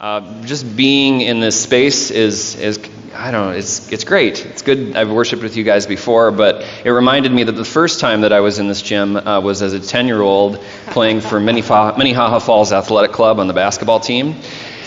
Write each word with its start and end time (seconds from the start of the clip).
Uh, 0.00 0.44
just 0.44 0.76
being 0.76 1.22
in 1.22 1.40
this 1.40 1.60
space 1.60 2.12
is, 2.12 2.54
is 2.54 2.78
I 3.12 3.32
don't 3.32 3.50
know, 3.50 3.58
it's, 3.58 3.90
it's 3.90 4.04
great. 4.04 4.46
It's 4.46 4.62
good. 4.62 4.94
I've 4.94 5.10
worshiped 5.10 5.42
with 5.42 5.56
you 5.56 5.64
guys 5.64 5.88
before, 5.88 6.30
but 6.30 6.64
it 6.84 6.90
reminded 6.90 7.32
me 7.32 7.42
that 7.42 7.52
the 7.52 7.64
first 7.64 7.98
time 7.98 8.20
that 8.20 8.32
I 8.32 8.38
was 8.38 8.60
in 8.60 8.68
this 8.68 8.80
gym 8.80 9.16
uh, 9.16 9.40
was 9.40 9.60
as 9.60 9.72
a 9.72 9.80
10 9.80 10.06
year 10.06 10.20
old 10.20 10.60
playing 10.86 11.20
for 11.20 11.40
Minnehaha 11.40 12.38
Falls 12.38 12.72
Athletic 12.72 13.10
Club 13.10 13.40
on 13.40 13.48
the 13.48 13.54
basketball 13.54 13.98
team. 13.98 14.36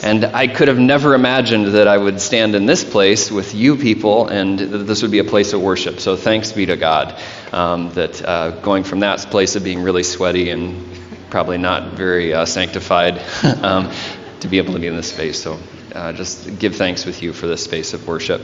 And 0.02 0.24
I 0.24 0.48
could 0.48 0.70
have 0.70 0.80
never 0.80 1.14
imagined 1.14 1.74
that 1.74 1.90
I 1.90 1.98
would 1.98 2.22
stand 2.22 2.56
in 2.56 2.66
this 2.66 2.86
place 2.86 3.30
with 3.30 3.54
you 3.54 3.76
people 3.76 4.30
and 4.30 4.60
that 4.60 4.78
this 4.78 5.02
would 5.02 5.12
be 5.12 5.20
a 5.20 5.26
place 5.26 5.52
of 5.52 5.62
worship. 5.62 6.00
So 6.00 6.16
thanks 6.16 6.54
be 6.54 6.68
to 6.68 6.78
God 6.78 7.20
um, 7.52 7.92
that 7.96 8.24
uh, 8.24 8.52
going 8.62 8.86
from 8.86 9.02
that 9.02 9.20
place 9.30 9.58
of 9.58 9.64
being 9.66 9.84
really 9.84 10.04
sweaty 10.04 10.52
and 10.52 10.88
probably 11.30 11.58
not 11.58 11.94
very 11.94 12.34
uh, 12.34 12.46
sanctified 12.46 13.22
um, 13.62 13.92
to 14.42 14.48
be 14.48 14.58
able 14.58 14.74
to 14.74 14.80
be 14.80 14.88
in 14.88 14.96
this 14.96 15.12
space. 15.12 15.42
So 15.42 15.60
uh, 15.94 16.14
just 16.14 16.58
give 16.58 16.76
thanks 16.76 17.06
with 17.06 17.22
you 17.22 17.34
for 17.34 17.48
this 17.48 17.64
space 17.64 17.94
of 17.94 18.08
worship. 18.08 18.42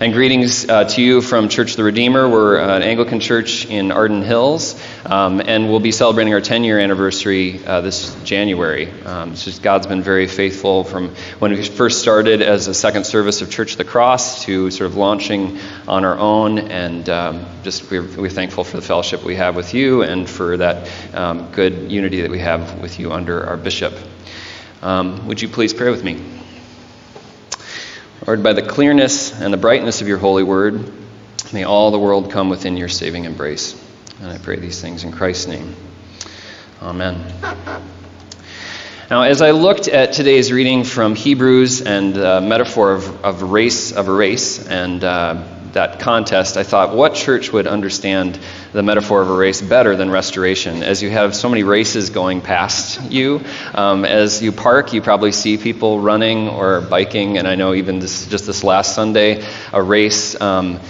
And 0.00 0.12
greetings 0.12 0.68
uh, 0.68 0.84
to 0.84 1.02
you 1.02 1.20
from 1.22 1.48
Church 1.48 1.72
of 1.72 1.76
the 1.78 1.84
Redeemer. 1.84 2.28
We're 2.28 2.58
an 2.58 2.82
Anglican 2.82 3.20
church 3.20 3.66
in 3.66 3.90
Arden 3.90 4.22
Hills, 4.22 4.80
um, 5.06 5.40
and 5.40 5.70
we'll 5.70 5.80
be 5.80 5.92
celebrating 5.92 6.34
our 6.34 6.40
10 6.40 6.62
year 6.62 6.78
anniversary 6.78 7.64
uh, 7.64 7.80
this 7.80 8.14
January. 8.22 8.90
Um, 9.02 9.32
it's 9.32 9.44
just 9.44 9.62
God's 9.62 9.86
been 9.86 10.02
very 10.02 10.26
faithful 10.26 10.84
from 10.84 11.14
when 11.38 11.52
we 11.52 11.64
first 11.64 12.00
started 12.00 12.42
as 12.42 12.68
a 12.68 12.74
second 12.74 13.04
service 13.04 13.42
of 13.42 13.50
Church 13.50 13.72
of 13.72 13.78
the 13.78 13.84
Cross 13.84 14.44
to 14.44 14.70
sort 14.70 14.90
of 14.90 14.96
launching 14.96 15.58
on 15.88 16.04
our 16.04 16.18
own. 16.18 16.58
And 16.58 17.08
um, 17.08 17.46
just 17.62 17.90
we're, 17.90 18.02
we're, 18.02 18.30
thankful 18.30 18.62
for 18.62 18.76
the 18.76 18.82
fellowship 18.82 19.24
we 19.24 19.36
have 19.36 19.56
with 19.56 19.74
you 19.74 20.02
and 20.02 20.28
for 20.28 20.56
that 20.58 20.88
um, 21.14 21.50
good 21.50 21.90
unity 21.90 22.20
that 22.20 22.30
we 22.30 22.38
have 22.38 22.80
with 22.80 23.00
you 23.00 23.12
under 23.12 23.44
our 23.44 23.56
bishop. 23.56 23.92
Um, 24.82 25.26
would 25.26 25.42
you 25.42 25.48
please 25.48 25.74
pray 25.74 25.90
with 25.90 26.02
me? 26.02 26.22
Lord, 28.26 28.42
by 28.42 28.54
the 28.54 28.62
clearness 28.62 29.38
and 29.38 29.52
the 29.52 29.58
brightness 29.58 30.00
of 30.00 30.08
your 30.08 30.18
holy 30.18 30.42
word, 30.42 30.90
may 31.52 31.64
all 31.64 31.90
the 31.90 31.98
world 31.98 32.30
come 32.30 32.48
within 32.48 32.76
your 32.76 32.88
saving 32.88 33.24
embrace. 33.24 33.80
And 34.20 34.30
I 34.30 34.38
pray 34.38 34.56
these 34.56 34.80
things 34.80 35.04
in 35.04 35.12
Christ's 35.12 35.48
name. 35.48 35.74
Amen. 36.80 37.32
Now, 39.10 39.22
as 39.22 39.42
I 39.42 39.50
looked 39.50 39.88
at 39.88 40.12
today's 40.12 40.52
reading 40.52 40.84
from 40.84 41.14
Hebrews 41.14 41.82
and 41.82 42.14
the 42.14 42.40
metaphor 42.40 42.92
of, 42.92 43.24
of 43.24 43.42
race 43.42 43.92
of 43.92 44.08
a 44.08 44.12
race 44.12 44.66
and 44.66 45.02
uh, 45.02 45.59
that 45.72 46.00
contest, 46.00 46.56
I 46.56 46.62
thought, 46.62 46.94
what 46.94 47.14
church 47.14 47.52
would 47.52 47.66
understand 47.66 48.38
the 48.72 48.82
metaphor 48.82 49.22
of 49.22 49.30
a 49.30 49.36
race 49.36 49.60
better 49.62 49.96
than 49.96 50.10
restoration? 50.10 50.82
As 50.82 51.02
you 51.02 51.10
have 51.10 51.34
so 51.34 51.48
many 51.48 51.62
races 51.62 52.10
going 52.10 52.40
past 52.40 53.10
you, 53.10 53.42
um, 53.74 54.04
as 54.04 54.42
you 54.42 54.52
park, 54.52 54.92
you 54.92 55.02
probably 55.02 55.32
see 55.32 55.58
people 55.58 56.00
running 56.00 56.48
or 56.48 56.80
biking, 56.80 57.38
and 57.38 57.46
I 57.46 57.54
know 57.54 57.74
even 57.74 57.98
this, 57.98 58.26
just 58.26 58.46
this 58.46 58.64
last 58.64 58.94
Sunday, 58.94 59.44
a 59.72 59.82
race. 59.82 60.40
Um, 60.40 60.80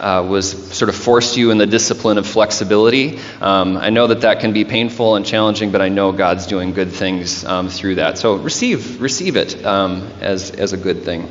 uh, 0.00 0.26
was 0.28 0.74
sort 0.74 0.88
of 0.88 0.96
forced 0.96 1.36
you 1.36 1.50
in 1.50 1.58
the 1.58 1.66
discipline 1.66 2.18
of 2.18 2.26
flexibility. 2.26 3.18
Um, 3.40 3.76
I 3.76 3.90
know 3.90 4.06
that 4.08 4.22
that 4.22 4.40
can 4.40 4.52
be 4.52 4.64
painful 4.64 5.16
and 5.16 5.24
challenging, 5.24 5.70
but 5.70 5.80
I 5.80 5.90
know 5.90 6.10
God's 6.12 6.46
doing 6.46 6.72
good 6.72 6.90
things 6.90 7.44
um, 7.44 7.68
through 7.68 7.96
that. 7.96 8.18
So 8.18 8.36
receive 8.36 9.00
receive 9.00 9.36
it 9.36 9.64
um, 9.64 10.08
as 10.20 10.50
as 10.50 10.72
a 10.72 10.76
good 10.76 11.04
thing. 11.04 11.30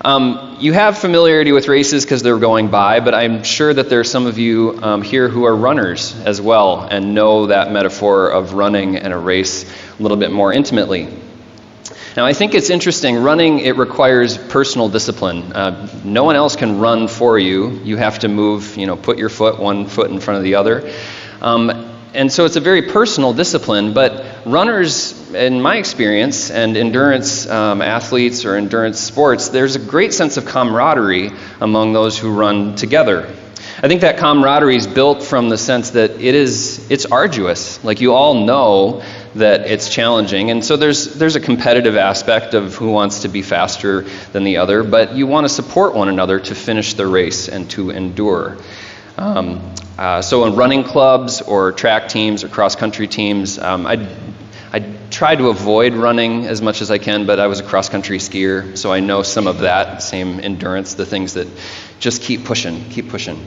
Um, 0.00 0.58
you 0.60 0.72
have 0.72 0.96
familiarity 0.98 1.50
with 1.50 1.66
races 1.66 2.04
because 2.04 2.22
they're 2.22 2.38
going 2.38 2.68
by, 2.68 3.00
but 3.00 3.14
I'm 3.14 3.42
sure 3.42 3.74
that 3.74 3.90
there 3.90 3.98
are 3.98 4.04
some 4.04 4.26
of 4.26 4.38
you 4.38 4.78
um, 4.80 5.02
here 5.02 5.28
who 5.28 5.44
are 5.44 5.56
runners 5.56 6.14
as 6.20 6.40
well 6.40 6.82
and 6.82 7.14
know 7.14 7.46
that 7.46 7.72
metaphor 7.72 8.30
of 8.30 8.52
running 8.52 8.96
and 8.96 9.12
a 9.12 9.18
race 9.18 9.64
a 9.98 10.02
little 10.02 10.16
bit 10.16 10.30
more 10.30 10.52
intimately. 10.52 11.08
Now, 12.16 12.26
I 12.26 12.32
think 12.32 12.54
it's 12.54 12.70
interesting. 12.70 13.16
Running, 13.16 13.58
it 13.58 13.76
requires 13.76 14.38
personal 14.38 14.88
discipline. 14.88 15.52
Uh, 15.52 15.88
no 16.04 16.22
one 16.22 16.36
else 16.36 16.54
can 16.54 16.78
run 16.78 17.08
for 17.08 17.36
you. 17.36 17.70
You 17.82 17.96
have 17.96 18.20
to 18.20 18.28
move, 18.28 18.76
you 18.76 18.86
know, 18.86 18.96
put 18.96 19.18
your 19.18 19.28
foot 19.28 19.58
one 19.58 19.86
foot 19.86 20.10
in 20.12 20.20
front 20.20 20.38
of 20.38 20.44
the 20.44 20.54
other. 20.54 20.92
Um, 21.40 21.97
and 22.14 22.32
so 22.32 22.44
it's 22.44 22.56
a 22.56 22.60
very 22.60 22.82
personal 22.82 23.32
discipline, 23.32 23.92
but 23.92 24.24
runners, 24.46 25.32
in 25.34 25.60
my 25.60 25.76
experience, 25.76 26.50
and 26.50 26.76
endurance 26.76 27.46
um, 27.46 27.82
athletes 27.82 28.44
or 28.44 28.56
endurance 28.56 28.98
sports, 28.98 29.48
there's 29.50 29.76
a 29.76 29.78
great 29.78 30.14
sense 30.14 30.36
of 30.36 30.46
camaraderie 30.46 31.30
among 31.60 31.92
those 31.92 32.18
who 32.18 32.32
run 32.32 32.76
together. 32.76 33.32
I 33.80 33.86
think 33.86 34.00
that 34.00 34.18
camaraderie 34.18 34.74
is 34.74 34.88
built 34.88 35.22
from 35.22 35.50
the 35.50 35.58
sense 35.58 35.90
that 35.90 36.10
it 36.20 36.34
is 36.34 36.90
it's 36.90 37.06
arduous. 37.06 37.84
Like 37.84 38.00
you 38.00 38.12
all 38.12 38.44
know 38.44 39.04
that 39.36 39.70
it's 39.70 39.88
challenging, 39.88 40.50
and 40.50 40.64
so 40.64 40.76
there's 40.76 41.14
there's 41.14 41.36
a 41.36 41.40
competitive 41.40 41.96
aspect 41.96 42.54
of 42.54 42.74
who 42.74 42.90
wants 42.90 43.20
to 43.20 43.28
be 43.28 43.42
faster 43.42 44.02
than 44.32 44.42
the 44.42 44.56
other, 44.56 44.82
but 44.82 45.14
you 45.14 45.28
want 45.28 45.44
to 45.44 45.48
support 45.48 45.94
one 45.94 46.08
another 46.08 46.40
to 46.40 46.54
finish 46.56 46.94
the 46.94 47.06
race 47.06 47.48
and 47.48 47.70
to 47.70 47.90
endure. 47.90 48.56
Um, 49.18 49.74
uh, 49.98 50.22
so 50.22 50.44
in 50.44 50.54
running 50.54 50.84
clubs 50.84 51.42
or 51.42 51.72
track 51.72 52.08
teams 52.08 52.44
or 52.44 52.48
cross 52.48 52.76
country 52.76 53.08
teams, 53.08 53.58
um, 53.58 53.84
I 53.84 54.08
I 54.72 54.80
try 55.10 55.34
to 55.34 55.48
avoid 55.48 55.94
running 55.94 56.46
as 56.46 56.62
much 56.62 56.82
as 56.82 56.90
I 56.92 56.98
can, 56.98 57.26
but 57.26 57.40
I 57.40 57.48
was 57.48 57.58
a 57.58 57.64
cross 57.64 57.88
country 57.88 58.18
skier, 58.18 58.78
so 58.78 58.92
I 58.92 59.00
know 59.00 59.24
some 59.24 59.48
of 59.48 59.60
that 59.60 60.02
same 60.04 60.38
endurance, 60.38 60.94
the 60.94 61.04
things 61.04 61.34
that 61.34 61.48
just 61.98 62.22
keep 62.22 62.44
pushing, 62.44 62.84
keep 62.90 63.08
pushing. 63.08 63.44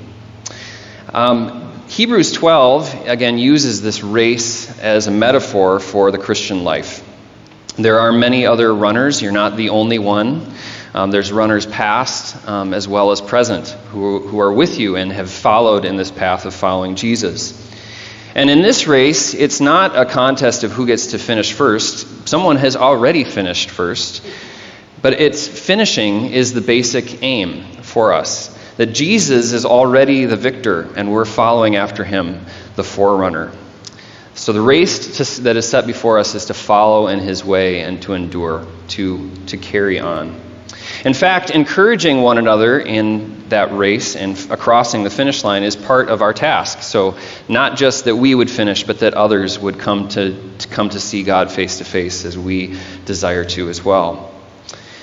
Um, 1.14 1.72
Hebrews 1.88 2.34
12 2.34 3.08
again 3.08 3.38
uses 3.38 3.82
this 3.82 4.04
race 4.04 4.78
as 4.80 5.08
a 5.08 5.12
metaphor 5.12 5.80
for 5.80 6.12
the 6.12 6.18
Christian 6.18 6.66
life. 6.66 7.02
There 7.78 8.00
are 8.00 8.12
many 8.12 8.46
other 8.46 8.74
runners. 8.76 9.22
You're 9.22 9.32
not 9.32 9.56
the 9.56 9.70
only 9.70 10.00
one. 10.00 10.54
Um, 10.94 11.12
there's 11.12 11.32
runners 11.32 11.66
past 11.66 12.48
um, 12.48 12.74
as 12.74 12.88
well 12.88 13.12
as 13.12 13.22
present 13.22 13.70
who, 13.92 14.20
who 14.20 14.40
are 14.40 14.52
with 14.52 14.78
you 14.78 14.98
and 14.98 15.12
have 15.12 15.30
followed 15.30 15.86
in 15.86 15.96
this 15.96 16.12
path 16.12 16.46
of 16.46 16.54
following 16.54 16.96
Jesus. 16.96 17.70
And 18.36 18.50
in 18.50 18.62
this 18.62 18.88
race, 18.88 19.34
it's 19.34 19.62
not 19.62 19.96
a 19.96 20.06
contest 20.06 20.64
of 20.64 20.72
who 20.72 20.86
gets 20.86 21.08
to 21.08 21.20
finish 21.20 21.54
first. 21.54 22.28
Someone 22.28 22.58
has 22.58 22.76
already 22.76 23.24
finished 23.24 23.70
first. 23.70 24.26
But 25.02 25.14
it's 25.14 25.48
finishing 25.48 26.28
is 26.28 26.54
the 26.54 26.62
basic 26.62 27.24
aim 27.24 27.64
for 27.82 28.14
us. 28.14 28.58
That 28.78 28.88
Jesus 28.88 29.52
is 29.52 29.66
already 29.66 30.26
the 30.26 30.38
victor, 30.38 30.90
and 30.96 31.12
we're 31.12 31.26
following 31.26 31.76
after 31.76 32.04
him, 32.04 32.46
the 32.76 32.84
forerunner. 32.84 33.52
So 34.34 34.54
the 34.54 34.62
race 34.62 35.18
to, 35.18 35.42
that 35.44 35.58
is 35.58 35.68
set 35.68 35.88
before 35.88 36.20
us 36.20 36.36
is 36.36 36.46
to 36.46 36.54
follow 36.54 37.08
in 37.08 37.20
his 37.20 37.44
way 37.44 37.82
and 37.82 38.02
to 38.04 38.14
endure, 38.14 38.66
to, 38.90 39.30
to 39.48 39.58
carry 39.58 40.00
on. 40.00 40.40
In 41.04 41.16
fact, 41.16 41.50
encouraging 41.50 42.22
one 42.22 42.38
another 42.38 42.80
in 42.80 43.50
that 43.50 43.74
race 43.74 44.16
and 44.16 44.38
crossing 44.60 45.04
the 45.04 45.10
finish 45.10 45.44
line 45.44 45.64
is 45.64 45.76
part 45.76 46.10
of 46.10 46.22
our 46.22 46.32
task. 46.32 46.84
So, 46.84 47.18
not 47.50 47.76
just 47.76 48.06
that 48.06 48.16
we 48.16 48.36
would 48.36 48.52
finish, 48.52 48.84
but 48.84 49.00
that 49.00 49.16
others 49.16 49.58
would 49.58 49.80
come 49.80 50.10
to, 50.10 50.58
to 50.60 50.68
come 50.68 50.90
to 50.90 51.00
see 51.00 51.24
God 51.24 51.52
face 51.52 51.80
to 51.80 51.86
face 51.86 52.24
as 52.24 52.38
we 52.38 52.78
desire 53.06 53.46
to 53.46 53.70
as 53.70 53.84
well. 53.84 54.32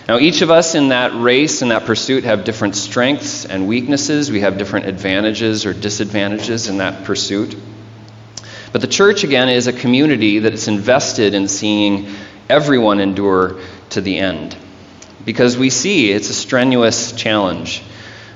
Now, 0.06 0.19
each 0.19 0.41
of 0.41 0.53
us 0.53 0.76
in 0.76 0.91
that 0.91 1.20
race 1.20 1.62
and 1.62 1.72
that 1.72 1.84
pursuit 1.84 2.22
have 2.25 2.44
different 2.44 2.76
strengths 2.76 3.44
and 3.44 3.66
weaknesses. 3.66 4.31
We 4.31 4.41
have 4.41 4.56
different 4.56 4.87
advantages 4.87 5.66
or 5.66 5.75
disadvantages 5.75 6.69
in 6.69 6.78
that 6.78 7.04
pursuit. 7.04 7.56
But 8.70 8.82
the 8.82 8.87
church, 8.87 9.25
again, 9.25 9.48
is 9.48 9.66
a 9.66 9.72
community 9.72 10.38
that 10.41 10.54
is 10.54 10.69
invested 10.69 11.34
in 11.34 11.48
seeing 11.48 12.14
everyone 12.48 13.00
endure 13.00 13.60
to 13.91 14.00
the 14.00 14.19
end 14.19 14.56
because 15.24 15.56
we 15.56 15.70
see 15.70 16.10
it's 16.10 16.30
a 16.30 16.34
strenuous 16.34 17.12
challenge. 17.12 17.82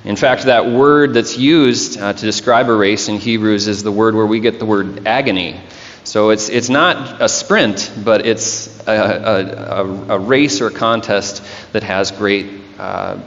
In 0.05 0.17
fact, 0.17 0.45
that 0.45 0.67
word 0.67 1.15
that's 1.15 1.39
used 1.39 1.99
uh, 1.99 2.13
to 2.13 2.21
describe 2.21 2.69
a 2.69 2.75
race 2.75 3.09
in 3.09 3.19
Hebrews 3.19 3.69
is 3.69 3.83
the 3.83 3.93
word 3.93 4.15
where 4.15 4.27
we 4.27 4.41
get 4.41 4.59
the 4.59 4.67
word 4.67 5.07
agony. 5.07 5.61
So 6.05 6.31
it's, 6.31 6.49
it's 6.49 6.69
not 6.69 7.23
a 7.23 7.29
sprint, 7.29 7.93
but 8.05 8.27
it's 8.27 8.81
a, 8.89 8.93
a, 8.93 10.15
a, 10.15 10.19
race 10.19 10.61
or 10.61 10.71
contest 10.71 11.45
that 11.73 11.85
has 11.85 12.11
great 12.11 12.51
uh, 12.77 13.21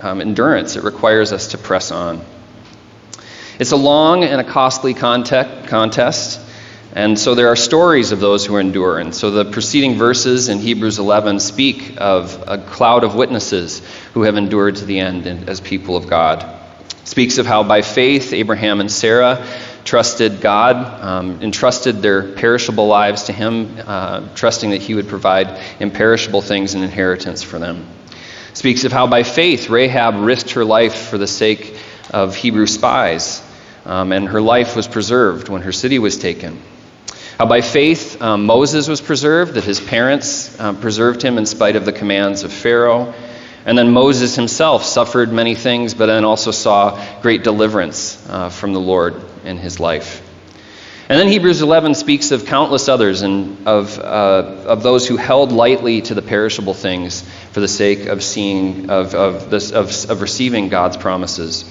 um, 0.00 0.20
endurance. 0.20 0.74
It 0.74 0.82
requires 0.82 1.32
us 1.32 1.48
to 1.48 1.58
press 1.58 1.92
on. 1.92 2.24
It's 3.60 3.70
a 3.70 3.76
long 3.76 4.24
and 4.24 4.40
a 4.40 4.44
costly 4.44 4.94
contest. 4.94 6.40
And 6.92 7.16
so 7.16 7.36
there 7.36 7.48
are 7.48 7.56
stories 7.56 8.10
of 8.10 8.18
those 8.18 8.44
who 8.44 8.56
endure. 8.56 8.98
And 8.98 9.14
so 9.14 9.30
the 9.30 9.44
preceding 9.44 9.94
verses 9.94 10.48
in 10.48 10.58
Hebrews 10.58 10.98
11 10.98 11.38
speak 11.38 11.94
of 11.98 12.42
a 12.48 12.58
cloud 12.58 13.04
of 13.04 13.14
witnesses 13.14 13.80
who 14.12 14.22
have 14.22 14.36
endured 14.36 14.76
to 14.76 14.84
the 14.84 14.98
end 14.98 15.26
as 15.48 15.60
people 15.60 15.96
of 15.96 16.08
God. 16.08 16.42
It 16.90 17.08
speaks 17.08 17.38
of 17.38 17.46
how 17.46 17.62
by 17.62 17.82
faith 17.82 18.32
Abraham 18.32 18.80
and 18.80 18.90
Sarah 18.90 19.46
trusted 19.84 20.40
God, 20.40 20.76
um, 21.00 21.42
entrusted 21.42 22.02
their 22.02 22.32
perishable 22.32 22.88
lives 22.88 23.24
to 23.24 23.32
Him, 23.32 23.78
uh, 23.86 24.28
trusting 24.34 24.70
that 24.70 24.82
He 24.82 24.94
would 24.94 25.08
provide 25.08 25.60
imperishable 25.78 26.42
things 26.42 26.74
and 26.74 26.82
inheritance 26.82 27.44
for 27.44 27.60
them. 27.60 27.86
It 28.50 28.56
speaks 28.56 28.82
of 28.82 28.90
how 28.90 29.06
by 29.06 29.22
faith 29.22 29.70
Rahab 29.70 30.16
risked 30.16 30.50
her 30.52 30.64
life 30.64 31.08
for 31.08 31.18
the 31.18 31.28
sake 31.28 31.78
of 32.10 32.34
Hebrew 32.34 32.66
spies, 32.66 33.42
um, 33.84 34.10
and 34.10 34.28
her 34.28 34.42
life 34.42 34.74
was 34.74 34.88
preserved 34.88 35.48
when 35.48 35.62
her 35.62 35.72
city 35.72 36.00
was 36.00 36.18
taken 36.18 36.60
How 37.40 37.46
by 37.46 37.62
faith 37.62 38.20
um, 38.20 38.44
Moses 38.44 38.86
was 38.86 39.00
preserved, 39.00 39.54
that 39.54 39.64
his 39.64 39.80
parents 39.80 40.60
um, 40.60 40.78
preserved 40.78 41.22
him 41.22 41.38
in 41.38 41.46
spite 41.46 41.74
of 41.74 41.86
the 41.86 41.90
commands 41.90 42.42
of 42.42 42.52
Pharaoh. 42.52 43.14
And 43.64 43.78
then 43.78 43.92
Moses 43.92 44.36
himself 44.36 44.84
suffered 44.84 45.32
many 45.32 45.54
things, 45.54 45.94
but 45.94 46.04
then 46.04 46.26
also 46.26 46.50
saw 46.50 47.02
great 47.22 47.42
deliverance 47.42 48.22
uh, 48.28 48.50
from 48.50 48.74
the 48.74 48.78
Lord 48.78 49.14
in 49.42 49.56
his 49.56 49.80
life. 49.80 50.20
And 51.08 51.18
then 51.18 51.28
Hebrews 51.28 51.62
11 51.62 51.94
speaks 51.94 52.30
of 52.30 52.44
countless 52.44 52.90
others 52.90 53.22
and 53.22 53.66
of, 53.66 53.98
uh, 53.98 54.02
of 54.66 54.82
those 54.82 55.08
who 55.08 55.16
held 55.16 55.50
lightly 55.50 56.02
to 56.02 56.14
the 56.14 56.20
perishable 56.20 56.74
things 56.74 57.22
for 57.52 57.60
the 57.60 57.68
sake 57.68 58.04
of 58.04 58.22
seeing 58.22 58.90
of, 58.90 59.14
of, 59.14 59.48
this, 59.48 59.72
of, 59.72 59.88
of 60.10 60.20
receiving 60.20 60.68
God's 60.68 60.98
promises, 60.98 61.64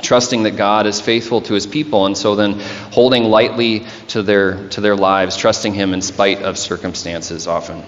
trusting 0.00 0.44
that 0.44 0.56
God 0.56 0.86
is 0.86 1.00
faithful 1.00 1.40
to 1.42 1.54
His 1.54 1.66
people, 1.66 2.06
and 2.06 2.16
so 2.16 2.34
then 2.34 2.60
holding 2.92 3.24
lightly 3.24 3.86
to 4.08 4.22
their 4.22 4.68
to 4.70 4.80
their 4.80 4.96
lives, 4.96 5.36
trusting 5.36 5.74
Him 5.74 5.94
in 5.94 6.02
spite 6.02 6.42
of 6.42 6.58
circumstances 6.58 7.46
often. 7.46 7.82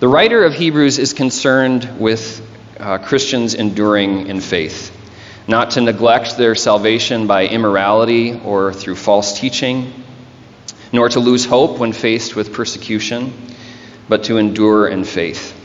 The 0.00 0.08
writer 0.08 0.44
of 0.44 0.54
Hebrews 0.54 0.98
is 0.98 1.12
concerned 1.12 1.98
with 2.00 2.46
uh, 2.78 2.98
Christians 2.98 3.54
enduring 3.54 4.26
in 4.26 4.40
faith 4.40 4.90
not 5.46 5.72
to 5.72 5.80
neglect 5.80 6.36
their 6.36 6.54
salvation 6.54 7.26
by 7.26 7.46
immorality 7.46 8.40
or 8.44 8.72
through 8.72 8.96
false 8.96 9.38
teaching, 9.38 9.92
nor 10.92 11.08
to 11.08 11.20
lose 11.20 11.44
hope 11.44 11.78
when 11.78 11.92
faced 11.92 12.34
with 12.34 12.52
persecution, 12.52 13.32
but 14.08 14.24
to 14.24 14.38
endure 14.38 14.88
in 14.88 15.04
faith. 15.04 15.60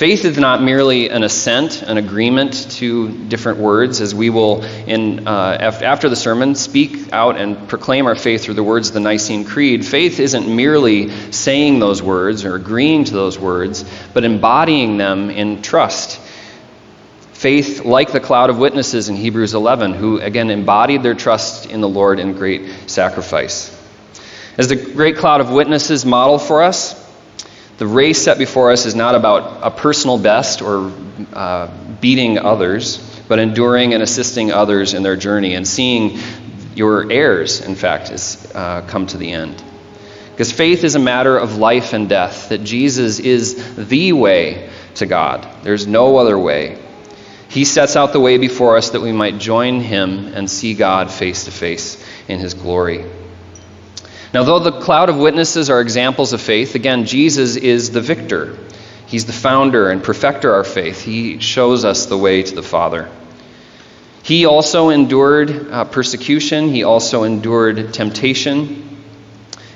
Faith 0.00 0.24
is 0.24 0.38
not 0.38 0.62
merely 0.62 1.10
an 1.10 1.22
assent, 1.24 1.82
an 1.82 1.98
agreement 1.98 2.70
to 2.70 3.10
different 3.28 3.58
words, 3.58 4.00
as 4.00 4.14
we 4.14 4.30
will, 4.30 4.64
in, 4.64 5.28
uh, 5.28 5.58
after 5.60 6.08
the 6.08 6.16
sermon, 6.16 6.54
speak 6.54 7.12
out 7.12 7.36
and 7.36 7.68
proclaim 7.68 8.06
our 8.06 8.14
faith 8.14 8.42
through 8.42 8.54
the 8.54 8.62
words 8.62 8.88
of 8.88 8.94
the 8.94 9.00
Nicene 9.00 9.44
Creed. 9.44 9.84
Faith 9.84 10.18
isn't 10.18 10.48
merely 10.48 11.10
saying 11.32 11.80
those 11.80 12.02
words 12.02 12.46
or 12.46 12.54
agreeing 12.54 13.04
to 13.04 13.12
those 13.12 13.38
words, 13.38 13.84
but 14.14 14.24
embodying 14.24 14.96
them 14.96 15.28
in 15.28 15.60
trust 15.60 16.18
Faith, 17.34 17.84
like 17.84 18.10
the 18.10 18.20
cloud 18.20 18.48
of 18.48 18.58
witnesses 18.58 19.10
in 19.10 19.16
Hebrews 19.16 19.52
11, 19.52 19.92
who 19.92 20.18
again 20.18 20.48
embodied 20.48 21.02
their 21.02 21.14
trust 21.14 21.66
in 21.66 21.82
the 21.82 21.88
Lord 21.88 22.20
in 22.20 22.32
great 22.32 22.88
sacrifice. 22.88 23.70
As 24.56 24.68
the 24.68 24.76
great 24.76 25.18
cloud 25.18 25.42
of 25.42 25.50
witnesses 25.50 26.06
model 26.06 26.38
for 26.38 26.62
us, 26.62 26.99
the 27.80 27.86
race 27.86 28.22
set 28.22 28.36
before 28.36 28.70
us 28.72 28.84
is 28.84 28.94
not 28.94 29.14
about 29.14 29.60
a 29.62 29.70
personal 29.70 30.18
best 30.18 30.60
or 30.60 30.92
uh, 31.32 31.66
beating 31.98 32.38
others, 32.38 32.98
but 33.26 33.38
enduring 33.38 33.94
and 33.94 34.02
assisting 34.02 34.52
others 34.52 34.92
in 34.92 35.02
their 35.02 35.16
journey 35.16 35.54
and 35.54 35.66
seeing 35.66 36.18
your 36.74 37.10
heirs, 37.10 37.62
in 37.62 37.74
fact, 37.74 38.10
is, 38.10 38.52
uh, 38.54 38.82
come 38.86 39.06
to 39.06 39.16
the 39.16 39.32
end. 39.32 39.64
Because 40.30 40.52
faith 40.52 40.84
is 40.84 40.94
a 40.94 40.98
matter 40.98 41.38
of 41.38 41.56
life 41.56 41.94
and 41.94 42.06
death, 42.06 42.50
that 42.50 42.62
Jesus 42.62 43.18
is 43.18 43.88
the 43.88 44.12
way 44.12 44.68
to 44.96 45.06
God. 45.06 45.48
There's 45.62 45.86
no 45.86 46.18
other 46.18 46.38
way. 46.38 46.78
He 47.48 47.64
sets 47.64 47.96
out 47.96 48.12
the 48.12 48.20
way 48.20 48.36
before 48.36 48.76
us 48.76 48.90
that 48.90 49.00
we 49.00 49.12
might 49.12 49.38
join 49.38 49.80
him 49.80 50.34
and 50.34 50.50
see 50.50 50.74
God 50.74 51.10
face 51.10 51.46
to 51.46 51.50
face 51.50 51.96
in 52.28 52.40
his 52.40 52.52
glory. 52.52 53.06
Now, 54.32 54.44
though 54.44 54.60
the 54.60 54.72
cloud 54.72 55.08
of 55.08 55.16
witnesses 55.16 55.70
are 55.70 55.80
examples 55.80 56.32
of 56.32 56.40
faith, 56.40 56.76
again, 56.76 57.04
Jesus 57.04 57.56
is 57.56 57.90
the 57.90 58.00
victor. 58.00 58.56
He's 59.06 59.26
the 59.26 59.32
founder 59.32 59.90
and 59.90 60.02
perfecter 60.02 60.50
of 60.50 60.54
our 60.58 60.64
faith. 60.64 61.02
He 61.02 61.40
shows 61.40 61.84
us 61.84 62.06
the 62.06 62.16
way 62.16 62.44
to 62.44 62.54
the 62.54 62.62
Father. 62.62 63.10
He 64.22 64.46
also 64.46 64.90
endured 64.90 65.70
uh, 65.70 65.84
persecution, 65.84 66.68
he 66.68 66.84
also 66.84 67.24
endured 67.24 67.92
temptation. 67.92 69.02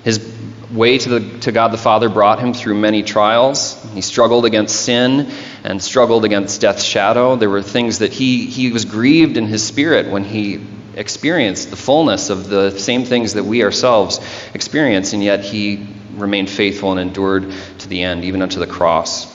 His 0.04 0.32
way 0.70 0.98
to, 0.98 1.08
the, 1.08 1.38
to 1.40 1.52
God 1.52 1.68
the 1.72 1.78
Father 1.78 2.08
brought 2.08 2.38
him 2.38 2.52
through 2.52 2.74
many 2.74 3.02
trials. 3.02 3.82
He 3.94 4.02
struggled 4.02 4.44
against 4.44 4.76
sin 4.76 5.32
and 5.64 5.82
struggled 5.82 6.24
against 6.24 6.60
death's 6.60 6.84
shadow. 6.84 7.34
There 7.36 7.50
were 7.50 7.62
things 7.62 8.00
that 8.00 8.12
he, 8.12 8.46
he 8.46 8.70
was 8.70 8.84
grieved 8.84 9.36
in 9.36 9.46
his 9.46 9.64
spirit 9.66 10.10
when 10.10 10.24
he 10.24 10.60
experienced 10.96 11.70
the 11.70 11.76
fullness 11.76 12.30
of 12.30 12.48
the 12.48 12.78
same 12.78 13.04
things 13.04 13.34
that 13.34 13.44
we 13.44 13.62
ourselves 13.62 14.20
experience, 14.54 15.12
and 15.12 15.22
yet 15.22 15.40
he 15.40 15.86
remained 16.14 16.48
faithful 16.48 16.92
and 16.92 17.00
endured 17.00 17.52
to 17.78 17.88
the 17.88 18.02
end, 18.02 18.24
even 18.24 18.42
unto 18.42 18.60
the 18.60 18.66
cross. 18.66 19.32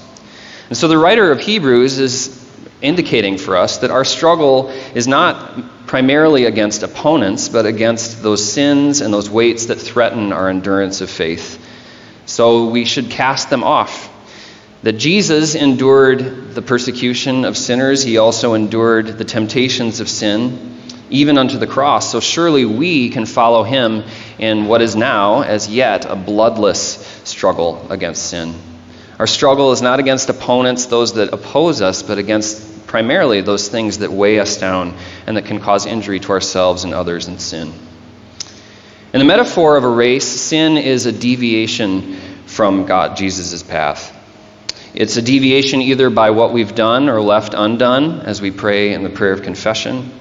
And 0.69 0.77
so 0.77 0.87
the 0.87 0.97
writer 0.97 1.31
of 1.31 1.39
Hebrews 1.39 1.99
is 1.99 2.39
indicating 2.81 3.37
for 3.37 3.57
us 3.57 3.79
that 3.79 3.91
our 3.91 4.05
struggle 4.05 4.69
is 4.69 5.07
not 5.07 5.87
primarily 5.87 6.45
against 6.45 6.83
opponents, 6.83 7.49
but 7.49 7.65
against 7.65 8.21
those 8.21 8.53
sins 8.53 9.01
and 9.01 9.13
those 9.13 9.29
weights 9.29 9.65
that 9.65 9.75
threaten 9.75 10.31
our 10.31 10.49
endurance 10.49 11.01
of 11.01 11.09
faith. 11.09 11.65
So 12.25 12.67
we 12.67 12.85
should 12.85 13.09
cast 13.09 13.49
them 13.49 13.63
off. 13.63 14.15
That 14.83 14.93
Jesus 14.93 15.55
endured 15.55 16.53
the 16.53 16.61
persecution 16.61 17.43
of 17.43 17.57
sinners, 17.57 18.01
he 18.03 18.17
also 18.17 18.53
endured 18.53 19.07
the 19.17 19.25
temptations 19.25 19.99
of 19.99 20.07
sin, 20.07 20.78
even 21.09 21.37
unto 21.37 21.57
the 21.57 21.67
cross. 21.67 22.11
So 22.11 22.19
surely 22.19 22.65
we 22.65 23.09
can 23.09 23.25
follow 23.25 23.63
him 23.63 24.03
in 24.37 24.67
what 24.67 24.81
is 24.81 24.95
now, 24.95 25.41
as 25.41 25.67
yet, 25.67 26.05
a 26.05 26.15
bloodless 26.15 27.05
struggle 27.23 27.85
against 27.91 28.29
sin. 28.29 28.55
Our 29.17 29.27
struggle 29.27 29.71
is 29.71 29.81
not 29.81 29.99
against 29.99 30.29
opponents, 30.29 30.85
those 30.85 31.13
that 31.13 31.33
oppose 31.33 31.81
us, 31.81 32.03
but 32.03 32.17
against 32.17 32.87
primarily 32.87 33.41
those 33.41 33.67
things 33.67 33.99
that 33.99 34.11
weigh 34.11 34.39
us 34.39 34.57
down 34.57 34.97
and 35.27 35.37
that 35.37 35.45
can 35.45 35.59
cause 35.59 35.85
injury 35.85 36.19
to 36.19 36.31
ourselves 36.31 36.85
and 36.85 36.93
others 36.93 37.27
in 37.27 37.37
sin. 37.37 37.73
In 39.11 39.19
the 39.19 39.25
metaphor 39.25 39.75
of 39.75 39.83
a 39.83 39.89
race, 39.89 40.27
sin 40.27 40.77
is 40.77 41.05
a 41.05 41.11
deviation 41.11 42.15
from 42.45 42.85
God, 42.85 43.17
Jesus' 43.17 43.61
path. 43.61 44.15
It's 44.93 45.17
a 45.17 45.21
deviation 45.21 45.81
either 45.81 46.09
by 46.09 46.31
what 46.31 46.51
we've 46.51 46.73
done 46.73 47.09
or 47.09 47.21
left 47.21 47.53
undone 47.55 48.21
as 48.21 48.41
we 48.41 48.51
pray 48.51 48.93
in 48.93 49.03
the 49.03 49.09
prayer 49.09 49.33
of 49.33 49.43
confession. 49.43 50.11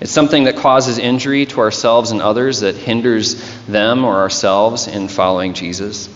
It's 0.00 0.12
something 0.12 0.44
that 0.44 0.56
causes 0.56 0.98
injury 0.98 1.46
to 1.46 1.60
ourselves 1.60 2.10
and 2.10 2.22
others 2.22 2.60
that 2.60 2.74
hinders 2.74 3.34
them 3.66 4.04
or 4.04 4.20
ourselves 4.20 4.86
in 4.86 5.08
following 5.08 5.52
Jesus. 5.54 6.08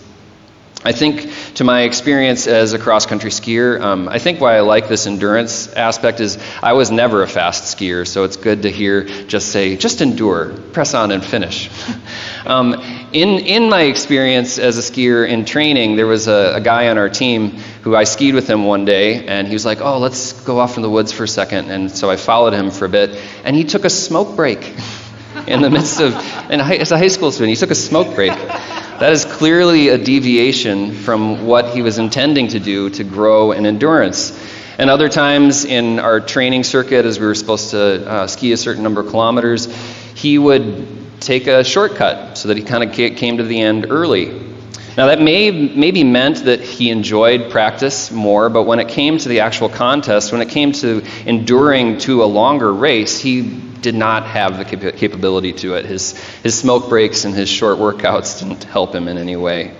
I 0.85 0.91
think 0.91 1.31
to 1.55 1.63
my 1.63 1.81
experience 1.81 2.45
as 2.45 2.73
a 2.73 2.79
cross 2.79 3.07
country 3.07 3.31
skier, 3.31 3.81
um, 3.81 4.07
I 4.07 4.19
think 4.19 4.39
why 4.39 4.55
I 4.55 4.59
like 4.59 4.87
this 4.87 5.07
endurance 5.07 5.67
aspect 5.73 6.19
is 6.19 6.37
I 6.61 6.73
was 6.73 6.91
never 6.91 7.23
a 7.23 7.27
fast 7.27 7.75
skier, 7.75 8.07
so 8.07 8.23
it's 8.23 8.37
good 8.37 8.61
to 8.63 8.71
hear 8.71 9.05
just 9.25 9.51
say, 9.51 9.77
just 9.77 10.01
endure, 10.01 10.53
press 10.73 10.93
on 10.93 11.11
and 11.11 11.25
finish. 11.25 11.71
um, 12.45 12.75
in, 13.13 13.39
in 13.39 13.67
my 13.67 13.81
experience 13.81 14.59
as 14.59 14.77
a 14.77 14.81
skier 14.81 15.27
in 15.27 15.45
training, 15.45 15.95
there 15.95 16.05
was 16.05 16.27
a, 16.27 16.53
a, 16.57 16.61
guy 16.61 16.89
on 16.89 16.99
our 16.99 17.09
team 17.09 17.57
who 17.85 17.95
I 17.95 18.05
skied 18.05 18.33
with 18.33 18.49
him 18.49 18.65
one 18.65 18.83
day, 18.83 19.27
and 19.27 19.47
he 19.47 19.53
was 19.53 19.63
like, 19.63 19.79
oh, 19.79 19.99
let's 19.99 20.33
go 20.33 20.57
off 20.57 20.75
in 20.75 20.81
the 20.81 20.89
woods 20.89 21.11
for 21.11 21.23
a 21.23 21.27
second. 21.27 21.69
And 21.69 21.91
so 21.91 22.09
I 22.09 22.15
followed 22.15 22.53
him 22.53 22.71
for 22.71 22.85
a 22.85 22.89
bit, 22.89 23.11
and 23.43 23.55
he 23.55 23.63
took 23.63 23.85
a 23.85 23.91
smoke 23.91 24.35
break 24.35 24.73
in 25.47 25.61
the 25.61 25.69
midst 25.69 26.01
of, 26.01 26.15
and 26.15 26.63
as 26.63 26.91
a 26.91 26.97
high 26.97 27.09
school 27.09 27.31
student, 27.31 27.51
he 27.51 27.55
took 27.55 27.69
a 27.69 27.75
smoke 27.75 28.15
break. 28.15 28.31
That 28.31 29.13
is 29.13 29.23
clearly 29.23 29.89
a 29.89 29.99
deviation 29.99 30.93
from 30.95 31.45
what 31.45 31.75
he 31.75 31.83
was 31.83 31.99
intending 31.99 32.47
to 32.49 32.59
do 32.59 32.89
to 32.89 33.03
grow 33.03 33.51
in 33.51 33.67
endurance. 33.67 34.31
And 34.79 34.89
other 34.89 35.07
times 35.07 35.63
in 35.63 35.99
our 35.99 36.19
training 36.19 36.63
circuit, 36.63 37.05
as 37.05 37.19
we 37.19 37.27
were 37.27 37.35
supposed 37.35 37.69
to 37.69 38.09
uh, 38.09 38.25
ski 38.25 38.51
a 38.51 38.57
certain 38.57 38.81
number 38.81 39.01
of 39.01 39.09
kilometers, 39.09 39.67
he 40.15 40.39
would 40.39 41.21
take 41.21 41.45
a 41.45 41.63
shortcut 41.63 42.35
so 42.35 42.47
that 42.47 42.57
he 42.57 42.63
kind 42.63 42.83
of 42.83 42.95
came 42.95 43.37
to 43.37 43.43
the 43.43 43.61
end 43.61 43.85
early. 43.91 44.54
Now, 44.97 45.07
that 45.07 45.19
may 45.19 45.51
maybe 45.51 46.05
meant 46.05 46.45
that 46.45 46.61
he 46.61 46.89
enjoyed 46.89 47.51
practice 47.51 48.11
more, 48.11 48.49
but 48.49 48.63
when 48.63 48.79
it 48.79 48.87
came 48.87 49.17
to 49.17 49.27
the 49.27 49.41
actual 49.41 49.67
contest, 49.67 50.31
when 50.31 50.41
it 50.41 50.49
came 50.49 50.71
to 50.73 51.03
enduring 51.25 51.97
to 51.99 52.23
a 52.23 52.25
longer 52.25 52.71
race, 52.73 53.19
he 53.19 53.41
did 53.41 53.93
not 53.93 54.25
have 54.25 54.57
the 54.57 54.91
capability 54.93 55.51
to 55.51 55.73
it. 55.75 55.85
His, 55.85 56.17
his 56.43 56.57
smoke 56.57 56.87
breaks 56.87 57.25
and 57.25 57.35
his 57.35 57.49
short 57.49 57.77
workouts 57.77 58.39
didn't 58.39 58.63
help 58.63 58.95
him 58.95 59.09
in 59.09 59.17
any 59.17 59.35
way. 59.35 59.73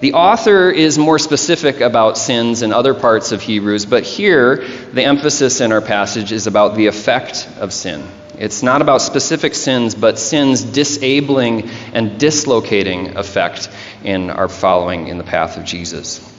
The 0.00 0.12
author 0.12 0.70
is 0.70 0.98
more 0.98 1.18
specific 1.18 1.80
about 1.80 2.18
sins 2.18 2.60
in 2.60 2.72
other 2.72 2.92
parts 2.92 3.32
of 3.32 3.40
Hebrews, 3.40 3.86
but 3.86 4.02
here 4.02 4.56
the 4.92 5.02
emphasis 5.02 5.62
in 5.62 5.72
our 5.72 5.80
passage 5.80 6.32
is 6.32 6.46
about 6.46 6.74
the 6.76 6.88
effect 6.88 7.48
of 7.58 7.72
sin. 7.72 8.06
It's 8.38 8.62
not 8.62 8.82
about 8.82 9.00
specific 9.00 9.54
sins, 9.54 9.94
but 9.94 10.18
sin's 10.18 10.62
disabling 10.62 11.68
and 11.92 12.18
dislocating 12.18 13.16
effect 13.16 13.68
in 14.02 14.30
our 14.30 14.48
following 14.48 15.08
in 15.08 15.18
the 15.18 15.24
path 15.24 15.56
of 15.56 15.64
Jesus. 15.64 16.30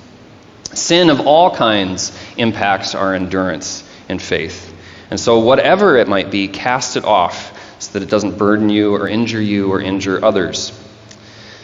Sin 0.73 1.09
of 1.09 1.21
all 1.21 1.55
kinds 1.55 2.17
impacts 2.37 2.95
our 2.95 3.13
endurance 3.13 3.87
and 4.09 4.21
faith. 4.21 4.73
And 5.09 5.19
so, 5.19 5.39
whatever 5.39 5.97
it 5.97 6.07
might 6.07 6.31
be, 6.31 6.47
cast 6.47 6.97
it 6.97 7.05
off 7.05 7.53
so 7.79 7.93
that 7.93 8.03
it 8.03 8.09
doesn't 8.09 8.37
burden 8.37 8.69
you 8.69 8.93
or 8.93 9.07
injure 9.07 9.41
you 9.41 9.71
or 9.71 9.79
injure 9.79 10.23
others. 10.23 10.71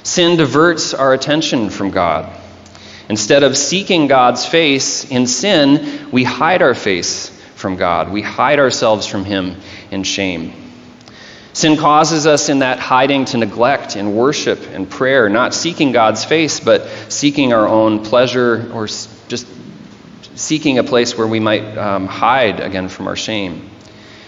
Sin 0.03 0.37
diverts 0.37 0.93
our 0.93 1.13
attention 1.13 1.69
from 1.69 1.91
God. 1.91 2.29
Instead 3.09 3.43
of 3.43 3.57
seeking 3.57 4.07
God's 4.07 4.45
face 4.45 5.09
in 5.09 5.27
sin, 5.27 6.09
we 6.11 6.23
hide 6.23 6.61
our 6.61 6.73
face 6.73 7.37
from 7.61 7.77
God. 7.77 8.11
We 8.11 8.21
hide 8.21 8.59
ourselves 8.59 9.07
from 9.07 9.23
Him 9.23 9.55
in 9.91 10.03
shame. 10.03 10.53
Sin 11.53 11.77
causes 11.77 12.25
us 12.27 12.49
in 12.49 12.59
that 12.59 12.79
hiding 12.79 13.25
to 13.25 13.37
neglect 13.37 13.95
in 13.95 14.15
worship 14.15 14.59
and 14.71 14.89
prayer, 14.89 15.29
not 15.29 15.53
seeking 15.53 15.91
God's 15.91 16.25
face, 16.25 16.59
but 16.59 16.87
seeking 17.09 17.53
our 17.53 17.67
own 17.67 18.03
pleasure 18.03 18.71
or 18.73 18.87
just 18.87 19.47
seeking 20.35 20.79
a 20.79 20.83
place 20.83 21.17
where 21.17 21.27
we 21.27 21.39
might 21.39 21.77
um, 21.77 22.07
hide 22.07 22.59
again 22.61 22.89
from 22.89 23.07
our 23.07 23.17
shame. 23.17 23.69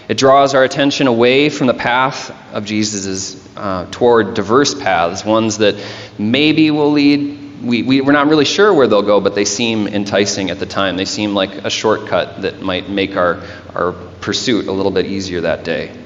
It 0.06 0.18
draws 0.18 0.54
our 0.54 0.64
attention 0.64 1.06
away 1.06 1.48
from 1.48 1.66
the 1.66 1.74
path 1.74 2.30
of 2.52 2.66
Jesus 2.66 3.42
uh, 3.56 3.86
toward 3.90 4.34
diverse 4.34 4.74
paths, 4.74 5.24
ones 5.24 5.58
that 5.58 5.82
maybe 6.18 6.70
will 6.70 6.92
lead. 6.92 7.43
We, 7.64 7.82
we, 7.82 8.00
we're 8.00 8.12
not 8.12 8.28
really 8.28 8.44
sure 8.44 8.72
where 8.72 8.86
they'll 8.86 9.02
go, 9.02 9.20
but 9.20 9.34
they 9.34 9.44
seem 9.44 9.88
enticing 9.88 10.50
at 10.50 10.58
the 10.58 10.66
time. 10.66 10.96
They 10.96 11.06
seem 11.06 11.34
like 11.34 11.64
a 11.64 11.70
shortcut 11.70 12.42
that 12.42 12.60
might 12.60 12.90
make 12.90 13.16
our, 13.16 13.42
our 13.74 13.92
pursuit 14.20 14.66
a 14.66 14.72
little 14.72 14.92
bit 14.92 15.06
easier 15.06 15.42
that 15.42 15.64
day. 15.64 15.96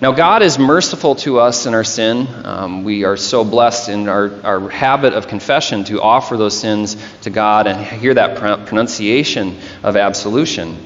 Now, 0.00 0.12
God 0.12 0.42
is 0.42 0.58
merciful 0.58 1.14
to 1.16 1.38
us 1.38 1.66
in 1.66 1.74
our 1.74 1.84
sin. 1.84 2.26
Um, 2.44 2.84
we 2.84 3.04
are 3.04 3.16
so 3.16 3.44
blessed 3.44 3.88
in 3.88 4.08
our, 4.08 4.40
our 4.42 4.68
habit 4.68 5.12
of 5.12 5.28
confession 5.28 5.84
to 5.84 6.02
offer 6.02 6.36
those 6.36 6.58
sins 6.58 6.96
to 7.22 7.30
God 7.30 7.66
and 7.66 7.80
hear 8.00 8.14
that 8.14 8.66
pronunciation 8.66 9.58
of 9.82 9.96
absolution. 9.96 10.76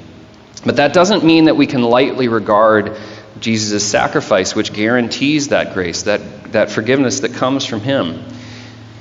But 0.64 0.76
that 0.76 0.92
doesn't 0.92 1.24
mean 1.24 1.46
that 1.46 1.56
we 1.56 1.66
can 1.66 1.82
lightly 1.82 2.28
regard 2.28 2.98
Jesus' 3.40 3.88
sacrifice, 3.88 4.54
which 4.54 4.72
guarantees 4.72 5.48
that 5.48 5.72
grace, 5.72 6.02
that, 6.02 6.52
that 6.52 6.70
forgiveness 6.70 7.20
that 7.20 7.32
comes 7.34 7.64
from 7.64 7.80
Him. 7.80 8.24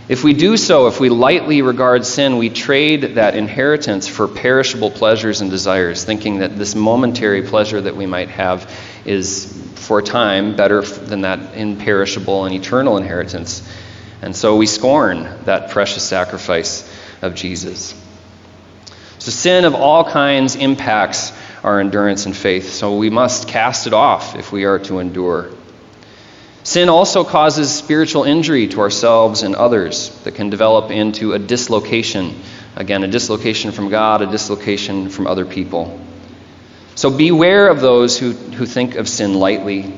If 0.09 0.23
we 0.23 0.33
do 0.33 0.55
so, 0.55 0.87
if 0.87 1.01
we 1.01 1.09
lightly 1.09 1.61
regard 1.61 2.05
sin, 2.05 2.37
we 2.37 2.49
trade 2.49 3.15
that 3.15 3.35
inheritance 3.35 4.07
for 4.07 4.29
perishable 4.29 4.89
pleasures 4.89 5.41
and 5.41 5.51
desires, 5.51 6.05
thinking 6.05 6.39
that 6.39 6.57
this 6.57 6.75
momentary 6.75 7.41
pleasure 7.41 7.81
that 7.81 7.97
we 7.97 8.05
might 8.05 8.29
have 8.29 8.73
is, 9.03 9.53
for 9.75 9.99
a 9.99 10.03
time, 10.03 10.55
better 10.55 10.81
than 10.81 11.21
that 11.21 11.55
imperishable 11.55 12.45
and 12.45 12.55
eternal 12.55 12.95
inheritance. 12.95 13.67
And 14.21 14.33
so 14.33 14.55
we 14.55 14.65
scorn 14.65 15.23
that 15.43 15.71
precious 15.71 16.03
sacrifice 16.03 16.89
of 17.21 17.35
Jesus. 17.35 17.93
So, 19.19 19.31
sin 19.31 19.65
of 19.65 19.75
all 19.75 20.05
kinds 20.05 20.55
impacts 20.55 21.33
our 21.65 21.81
endurance 21.81 22.25
and 22.25 22.35
faith, 22.35 22.71
so 22.71 22.95
we 22.95 23.09
must 23.09 23.49
cast 23.49 23.87
it 23.87 23.93
off 23.93 24.37
if 24.37 24.53
we 24.53 24.63
are 24.63 24.79
to 24.79 24.99
endure. 24.99 25.51
Sin 26.67 26.89
also 26.89 27.23
causes 27.23 27.73
spiritual 27.73 28.25
injury 28.25 28.67
to 28.67 28.81
ourselves 28.81 29.43
and 29.43 29.55
others 29.55 30.09
that 30.25 30.35
can 30.35 30.49
develop 30.49 30.91
into 30.91 31.31
a 31.31 31.39
dislocation. 31.39 32.41
Again, 32.75 33.05
a 33.05 33.07
dislocation 33.07 33.71
from 33.71 33.87
God, 33.87 34.21
a 34.21 34.25
dislocation 34.29 35.09
from 35.09 35.27
other 35.27 35.45
people. 35.45 35.97
So 36.95 37.09
beware 37.09 37.69
of 37.69 37.79
those 37.79 38.19
who, 38.19 38.33
who 38.33 38.65
think 38.65 38.95
of 38.95 39.07
sin 39.07 39.35
lightly. 39.35 39.93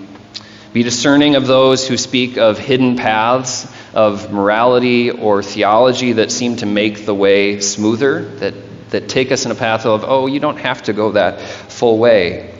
Be 0.72 0.84
discerning 0.84 1.36
of 1.36 1.48
those 1.48 1.88
who 1.88 1.98
speak 1.98 2.38
of 2.38 2.60
hidden 2.60 2.98
paths 2.98 3.68
of 3.96 4.32
morality 4.32 5.10
or 5.10 5.42
theology 5.42 6.14
that 6.14 6.30
seem 6.30 6.58
to 6.58 6.68
make 6.68 7.04
the 7.04 7.16
way 7.16 7.62
smoother, 7.62 8.26
that 8.36 8.54
that 8.92 9.10
take 9.10 9.32
us 9.32 9.44
in 9.44 9.52
a 9.52 9.56
path 9.56 9.88
of, 9.88 10.04
oh, 10.04 10.28
you 10.28 10.40
don't 10.40 10.58
have 10.58 10.84
to 10.84 10.94
go 10.94 11.14
that 11.14 11.42
full 11.42 11.98
way. 11.98 12.54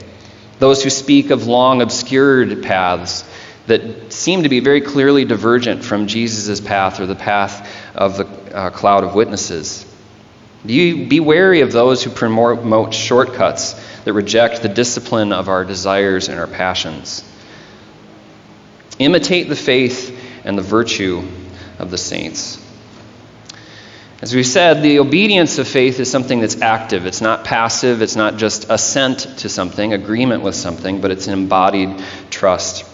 Those 0.58 0.82
who 0.82 0.90
speak 0.90 1.30
of 1.30 1.46
long, 1.46 1.80
obscured 1.80 2.64
paths 2.64 3.29
that 3.70 4.12
seem 4.12 4.42
to 4.42 4.48
be 4.48 4.58
very 4.58 4.80
clearly 4.80 5.24
divergent 5.24 5.84
from 5.84 6.08
Jesus' 6.08 6.60
path 6.60 6.98
or 6.98 7.06
the 7.06 7.14
path 7.14 7.72
of 7.94 8.16
the 8.16 8.26
uh, 8.52 8.70
cloud 8.70 9.04
of 9.04 9.14
witnesses. 9.14 9.86
Be, 10.66 11.06
be 11.06 11.20
wary 11.20 11.60
of 11.60 11.70
those 11.70 12.02
who 12.02 12.10
promote 12.10 12.92
shortcuts 12.92 13.74
that 14.02 14.12
reject 14.12 14.62
the 14.62 14.68
discipline 14.68 15.32
of 15.32 15.48
our 15.48 15.64
desires 15.64 16.28
and 16.28 16.40
our 16.40 16.48
passions. 16.48 17.24
Imitate 18.98 19.48
the 19.48 19.54
faith 19.54 20.20
and 20.44 20.58
the 20.58 20.62
virtue 20.62 21.22
of 21.78 21.92
the 21.92 21.98
saints. 21.98 22.58
As 24.20 24.34
we 24.34 24.42
said, 24.42 24.82
the 24.82 24.98
obedience 24.98 25.58
of 25.58 25.68
faith 25.68 26.00
is 26.00 26.10
something 26.10 26.40
that's 26.40 26.60
active. 26.60 27.06
It's 27.06 27.20
not 27.20 27.44
passive. 27.44 28.02
It's 28.02 28.16
not 28.16 28.36
just 28.36 28.68
assent 28.68 29.20
to 29.38 29.48
something, 29.48 29.92
agreement 29.94 30.42
with 30.42 30.56
something, 30.56 31.00
but 31.00 31.12
it's 31.12 31.28
an 31.28 31.34
embodied 31.34 32.02
trust. 32.30 32.89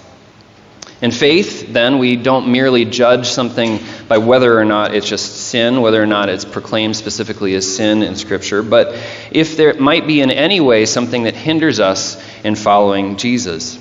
In 1.03 1.11
faith, 1.11 1.73
then, 1.73 1.99
we 1.99 2.17
don't 2.17 2.51
merely 2.51 2.87
judge 2.87 3.29
something 3.29 3.81
by 4.09 4.19
whether 4.19 4.59
or 4.59 4.65
not 4.65 4.95
it's 4.95 5.09
just 5.09 5.37
sin, 5.49 5.83
whether 5.83 6.03
or 6.03 6.07
not 6.07 6.31
it's 6.31 6.47
proclaimed 6.47 6.97
specifically 6.97 7.55
as 7.55 7.77
sin 7.77 8.03
in 8.03 8.17
Scripture, 8.17 8.63
but 8.63 8.95
if 9.31 9.59
there 9.59 9.75
might 9.75 10.07
be 10.07 10.23
in 10.23 10.31
any 10.31 10.61
way 10.61 10.87
something 10.87 11.25
that 11.25 11.35
hinders 11.35 11.81
us 11.81 12.23
in 12.45 12.55
following 12.55 13.19
Jesus. 13.19 13.79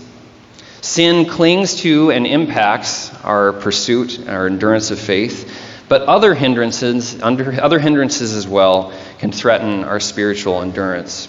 Sin 0.81 1.25
clings 1.25 1.75
to 1.77 2.11
and 2.11 2.27
impacts 2.27 3.13
our 3.23 3.53
pursuit, 3.53 4.27
our 4.27 4.47
endurance 4.47 4.91
of 4.91 4.99
faith. 4.99 5.51
But 5.87 6.03
other 6.03 6.33
hindrances, 6.33 7.21
under, 7.21 7.61
other 7.61 7.79
hindrances 7.79 8.33
as 8.33 8.47
well, 8.47 8.91
can 9.19 9.31
threaten 9.31 9.83
our 9.83 9.99
spiritual 9.99 10.61
endurance. 10.61 11.27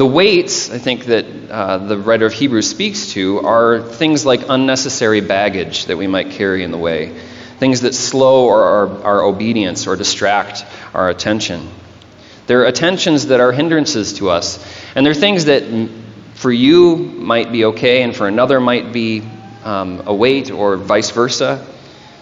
The 0.00 0.06
weights, 0.06 0.70
I 0.70 0.78
think, 0.78 1.04
that 1.04 1.26
uh, 1.50 1.76
the 1.76 1.98
writer 1.98 2.24
of 2.24 2.32
Hebrews 2.32 2.70
speaks 2.70 3.12
to 3.12 3.40
are 3.40 3.82
things 3.82 4.24
like 4.24 4.48
unnecessary 4.48 5.20
baggage 5.20 5.84
that 5.84 5.98
we 5.98 6.06
might 6.06 6.30
carry 6.30 6.64
in 6.64 6.70
the 6.70 6.78
way, 6.78 7.10
things 7.58 7.82
that 7.82 7.94
slow 7.94 8.48
our, 8.48 8.62
our, 8.62 9.04
our 9.04 9.22
obedience 9.22 9.86
or 9.86 9.96
distract 9.96 10.64
our 10.94 11.10
attention. 11.10 11.68
They're 12.46 12.64
attentions 12.64 13.26
that 13.26 13.40
are 13.40 13.52
hindrances 13.52 14.14
to 14.14 14.30
us, 14.30 14.58
and 14.94 15.04
they're 15.04 15.12
things 15.12 15.44
that 15.44 15.64
for 16.32 16.50
you 16.50 16.96
might 16.96 17.52
be 17.52 17.66
okay 17.66 18.02
and 18.02 18.16
for 18.16 18.26
another 18.26 18.58
might 18.58 18.94
be 18.94 19.22
um, 19.64 20.04
a 20.06 20.14
weight 20.14 20.50
or 20.50 20.78
vice 20.78 21.10
versa. 21.10 21.62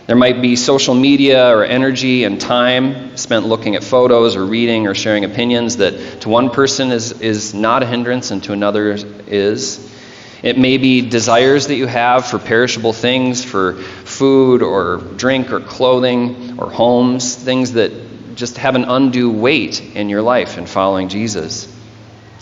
There 0.09 0.17
might 0.17 0.41
be 0.41 0.57
social 0.57 0.95
media 0.95 1.55
or 1.55 1.67
energy 1.67 2.25
and 2.25 2.41
time 2.41 3.19
spent 3.19 3.45
looking 3.45 3.77
at 3.77 3.85
photos 3.85 4.37
or 4.37 4.47
reading 4.47 4.87
or 4.87 4.95
sharing 4.95 5.27
opinions 5.27 5.77
that 5.77 6.23
to 6.23 6.31
one 6.31 6.49
person 6.49 6.93
is, 6.93 7.21
is 7.21 7.53
not 7.53 7.83
a 7.83 7.87
hindrance 7.87 8.31
and 8.31 8.43
to 8.45 8.55
another 8.55 8.93
is. 9.27 9.95
It 10.43 10.57
may 10.57 10.79
be 10.79 11.03
desires 11.03 11.67
that 11.67 11.75
you 11.75 11.87
have 11.87 12.27
for 12.27 12.39
perishable 12.39 12.95
things, 12.95 13.45
for 13.45 13.75
food 13.75 14.63
or 14.63 14.97
drink 14.97 15.53
or 15.53 15.61
clothing 15.61 16.59
or 16.59 16.71
homes, 16.71 17.35
things 17.35 17.75
that 17.75 17.93
just 18.35 18.57
have 18.57 18.77
an 18.77 18.85
undue 18.85 19.31
weight 19.31 19.95
in 19.95 20.09
your 20.09 20.23
life 20.23 20.57
in 20.57 20.65
following 20.65 21.11
Jesus. 21.11 21.71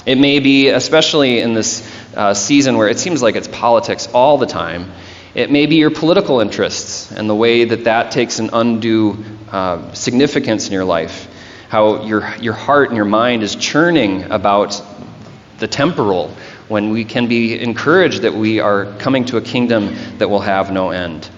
It 0.06 0.18
may 0.18 0.38
be, 0.38 0.68
especially 0.68 1.40
in 1.40 1.54
this 1.54 1.82
uh, 2.14 2.32
season 2.32 2.76
where 2.76 2.86
it 2.86 3.00
seems 3.00 3.22
like 3.22 3.34
it's 3.34 3.48
politics 3.48 4.06
all 4.14 4.38
the 4.38 4.46
time, 4.46 4.92
it 5.36 5.50
may 5.50 5.66
be 5.66 5.76
your 5.76 5.90
political 5.90 6.40
interests 6.40 7.12
and 7.12 7.28
the 7.28 7.34
way 7.34 7.64
that 7.64 7.84
that 7.84 8.10
takes 8.10 8.38
an 8.38 8.48
undue 8.54 9.22
uh, 9.52 9.92
significance 9.92 10.66
in 10.66 10.72
your 10.72 10.86
life. 10.86 11.28
How 11.68 12.04
your, 12.04 12.34
your 12.36 12.54
heart 12.54 12.88
and 12.88 12.96
your 12.96 13.04
mind 13.04 13.42
is 13.42 13.54
churning 13.54 14.32
about 14.32 14.82
the 15.58 15.68
temporal 15.68 16.34
when 16.68 16.88
we 16.88 17.04
can 17.04 17.28
be 17.28 17.60
encouraged 17.60 18.22
that 18.22 18.32
we 18.32 18.60
are 18.60 18.86
coming 18.96 19.26
to 19.26 19.36
a 19.36 19.42
kingdom 19.42 19.94
that 20.16 20.30
will 20.30 20.40
have 20.40 20.72
no 20.72 20.88
end. 20.88 21.28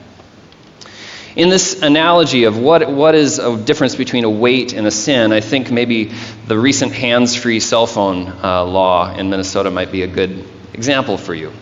In 1.34 1.48
this 1.48 1.82
analogy 1.82 2.44
of 2.44 2.56
what, 2.56 2.88
what 2.88 3.16
is 3.16 3.40
a 3.40 3.56
difference 3.56 3.96
between 3.96 4.22
a 4.22 4.30
weight 4.30 4.74
and 4.74 4.86
a 4.86 4.92
sin, 4.92 5.32
I 5.32 5.40
think 5.40 5.72
maybe 5.72 6.12
the 6.46 6.56
recent 6.56 6.92
hands 6.92 7.34
free 7.34 7.58
cell 7.58 7.88
phone 7.88 8.28
uh, 8.44 8.64
law 8.64 9.12
in 9.12 9.28
Minnesota 9.28 9.72
might 9.72 9.90
be 9.90 10.02
a 10.02 10.06
good 10.06 10.44
example 10.72 11.18
for 11.18 11.34
you. 11.34 11.52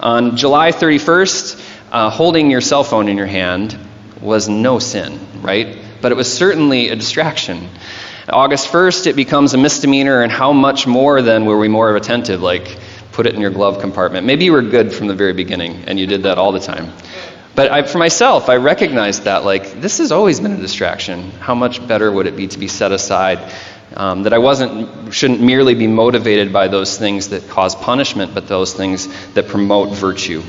On 0.00 0.36
July 0.36 0.72
31st, 0.72 1.74
uh, 1.90 2.10
holding 2.10 2.50
your 2.50 2.60
cell 2.60 2.84
phone 2.84 3.08
in 3.08 3.16
your 3.16 3.26
hand 3.26 3.78
was 4.20 4.48
no 4.48 4.78
sin, 4.78 5.18
right? 5.42 5.78
But 6.00 6.12
it 6.12 6.14
was 6.14 6.32
certainly 6.32 6.88
a 6.88 6.96
distraction. 6.96 7.68
August 8.28 8.72
1st, 8.72 9.06
it 9.06 9.16
becomes 9.16 9.54
a 9.54 9.58
misdemeanor, 9.58 10.22
and 10.22 10.32
how 10.32 10.52
much 10.52 10.86
more 10.86 11.22
then 11.22 11.44
were 11.44 11.58
we 11.58 11.68
more 11.68 11.94
attentive? 11.94 12.42
Like, 12.42 12.76
put 13.12 13.26
it 13.26 13.34
in 13.34 13.40
your 13.40 13.50
glove 13.50 13.80
compartment. 13.80 14.26
Maybe 14.26 14.44
you 14.44 14.52
were 14.52 14.62
good 14.62 14.92
from 14.92 15.06
the 15.06 15.14
very 15.14 15.32
beginning, 15.32 15.84
and 15.86 15.98
you 15.98 16.06
did 16.06 16.24
that 16.24 16.36
all 16.36 16.52
the 16.52 16.60
time. 16.60 16.92
But 17.54 17.70
I, 17.70 17.82
for 17.84 17.98
myself, 17.98 18.50
I 18.50 18.56
recognized 18.56 19.24
that, 19.24 19.44
like, 19.44 19.80
this 19.80 19.98
has 19.98 20.12
always 20.12 20.40
been 20.40 20.52
a 20.52 20.58
distraction. 20.58 21.30
How 21.32 21.54
much 21.54 21.86
better 21.86 22.10
would 22.12 22.26
it 22.26 22.36
be 22.36 22.48
to 22.48 22.58
be 22.58 22.68
set 22.68 22.92
aside? 22.92 23.52
Um, 23.94 24.24
that 24.24 24.34
I 24.34 24.38
wasn't, 24.38 25.14
shouldn't 25.14 25.40
merely 25.40 25.74
be 25.74 25.86
motivated 25.86 26.52
by 26.52 26.68
those 26.68 26.98
things 26.98 27.28
that 27.28 27.48
cause 27.48 27.74
punishment, 27.74 28.34
but 28.34 28.48
those 28.48 28.74
things 28.74 29.08
that 29.32 29.46
promote 29.46 29.96
virtue. 29.96 30.42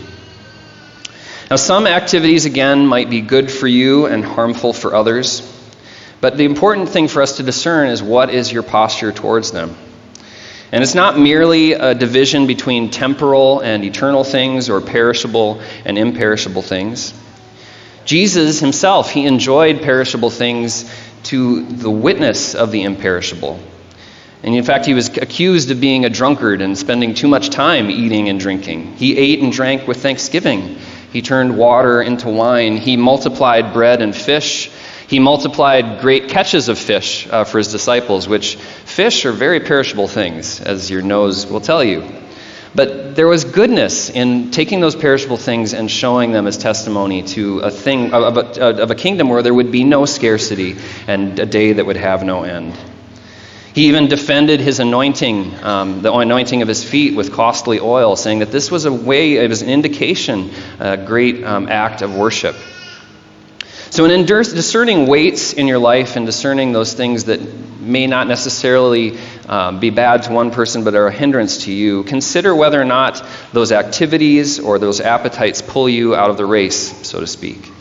Now, 1.50 1.56
some 1.56 1.88
activities, 1.88 2.46
again, 2.46 2.86
might 2.86 3.10
be 3.10 3.22
good 3.22 3.50
for 3.50 3.68
you 3.68 4.06
and 4.06 4.26
harmful 4.26 4.74
for 4.74 4.94
others, 4.94 5.42
but 6.20 6.36
the 6.36 6.44
important 6.44 6.90
thing 6.90 7.08
for 7.08 7.22
us 7.22 7.38
to 7.38 7.44
discern 7.44 7.88
is 7.88 8.04
what 8.04 8.30
is 8.30 8.52
your 8.52 8.64
posture 8.64 9.14
towards 9.14 9.54
them. 9.54 9.78
And 10.74 10.84
it's 10.84 10.96
not 10.96 11.18
merely 11.18 11.72
a 11.72 11.96
division 11.96 12.48
between 12.48 12.92
temporal 12.92 13.62
and 13.62 13.86
eternal 13.86 14.26
things 14.26 14.70
or 14.70 14.82
perishable 14.82 15.62
and 15.86 15.98
imperishable 15.98 16.64
things. 16.64 17.14
Jesus 18.04 18.60
himself, 18.60 19.10
he 19.10 19.26
enjoyed 19.26 19.82
perishable 19.82 20.30
things 20.30 20.94
to 21.24 21.64
the 21.66 21.90
witness 21.90 22.56
of 22.56 22.72
the 22.72 22.84
imperishable. 22.84 23.58
And 24.44 24.54
in 24.54 24.64
fact, 24.64 24.86
he 24.86 24.94
was 24.94 25.16
accused 25.18 25.72
of 25.72 25.80
being 25.80 26.04
a 26.04 26.10
drunkard 26.10 26.62
and 26.62 26.78
spending 26.78 27.14
too 27.14 27.30
much 27.30 27.50
time 27.50 27.90
eating 27.90 28.28
and 28.28 28.38
drinking. 28.38 28.98
He 28.98 29.18
ate 29.18 29.42
and 29.42 29.54
drank 29.54 29.88
with 29.88 30.02
thanksgiving. 30.02 30.78
He 31.18 31.24
turned 31.24 31.58
water 31.58 32.00
into 32.00 32.30
wine. 32.30 32.78
He 32.78 32.96
multiplied 32.96 33.74
bread 33.74 34.04
and 34.04 34.16
fish. 34.16 34.70
He 35.08 35.18
multiplied 35.18 36.00
great 36.00 36.30
catches 36.30 36.70
of 36.70 36.78
fish 36.78 37.28
uh, 37.28 37.44
for 37.44 37.58
his 37.58 37.72
disciples, 37.72 38.28
which 38.28 38.56
fish 38.56 39.26
are 39.26 39.32
very 39.32 39.60
perishable 39.60 40.08
things, 40.08 40.62
as 40.62 40.92
your 40.92 41.02
nose 41.02 41.48
will 41.48 41.60
tell 41.60 41.84
you. 41.84 42.08
But 42.76 43.16
there 43.16 43.26
was 43.26 43.46
goodness 43.46 44.12
in 44.12 44.52
taking 44.52 44.80
those 44.80 44.96
perishable 44.96 45.38
things 45.38 45.74
and 45.74 45.90
showing 45.90 46.34
them 46.34 46.46
as 46.46 46.56
testimony 46.56 47.24
to 47.34 47.62
a 47.62 47.72
thing 47.72 48.14
of 48.14 48.38
a, 48.38 48.84
of 48.84 48.92
a 48.92 48.96
kingdom 48.96 49.28
where 49.30 49.42
there 49.42 49.56
would 49.56 49.72
be 49.72 49.84
no 49.84 50.06
scarcity 50.06 50.76
and 51.08 51.40
a 51.40 51.48
day 51.48 51.74
that 51.74 51.86
would 51.88 51.98
have 51.98 52.24
no 52.24 52.44
end. 52.44 52.78
He 53.78 53.90
even 53.90 54.08
defended 54.08 54.60
his 54.60 54.80
anointing, 54.80 55.64
um, 55.64 56.02
the 56.02 56.12
anointing 56.12 56.64
of 56.64 56.68
his 56.68 56.84
feet 56.84 57.16
with 57.16 57.32
costly 57.32 57.80
oil, 57.80 58.16
saying 58.16 58.40
that 58.40 58.50
this 58.50 58.72
was 58.72 58.86
a 58.86 58.92
way, 58.92 59.36
it 59.36 59.48
was 59.48 59.62
an 59.62 59.70
indication, 59.70 60.50
a 60.80 60.98
great 60.98 61.44
um, 61.44 61.70
act 61.70 62.02
of 62.02 62.16
worship. 62.16 62.56
So, 63.92 64.06
in 64.06 64.26
discerning 64.26 65.06
weights 65.06 65.54
in 65.54 65.68
your 65.68 65.78
life 65.78 66.16
and 66.16 66.26
discerning 66.26 66.72
those 66.72 66.96
things 66.96 67.26
that 67.26 67.40
may 67.80 68.08
not 68.08 68.28
necessarily 68.28 69.20
um, 69.48 69.80
be 69.80 69.92
bad 69.92 70.24
to 70.24 70.34
one 70.34 70.50
person 70.50 70.84
but 70.84 70.96
are 70.96 71.06
a 71.06 71.12
hindrance 71.12 71.66
to 71.66 71.72
you, 71.72 72.02
consider 72.02 72.56
whether 72.56 72.82
or 72.82 72.86
not 72.86 73.24
those 73.54 73.72
activities 73.72 74.60
or 74.60 74.80
those 74.80 75.02
appetites 75.02 75.62
pull 75.62 75.88
you 75.88 76.16
out 76.16 76.32
of 76.32 76.38
the 76.38 76.48
race, 76.48 77.08
so 77.08 77.20
to 77.20 77.28
speak. 77.28 77.72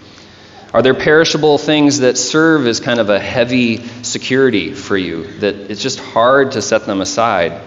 Are 0.75 0.83
there 0.83 0.95
perishable 0.95 1.59
things 1.59 2.01
that 2.01 2.19
serve 2.19 2.67
as 2.67 2.81
kind 2.81 2.99
of 2.99 3.09
a 3.09 3.21
heavy 3.21 3.87
security 4.03 4.75
for 4.75 4.97
you 4.97 5.39
that 5.39 5.55
it's 5.55 5.81
just 5.81 5.99
hard 6.01 6.53
to 6.53 6.63
set 6.63 6.87
them 6.87 7.01
aside? 7.01 7.63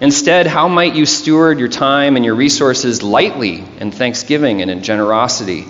Instead, 0.00 0.48
how 0.48 0.66
might 0.66 0.96
you 0.96 1.06
steward 1.06 1.60
your 1.60 1.68
time 1.68 2.16
and 2.16 2.24
your 2.24 2.34
resources 2.34 3.04
lightly 3.04 3.64
in 3.78 3.92
thanksgiving 3.92 4.60
and 4.60 4.68
in 4.68 4.82
generosity? 4.82 5.64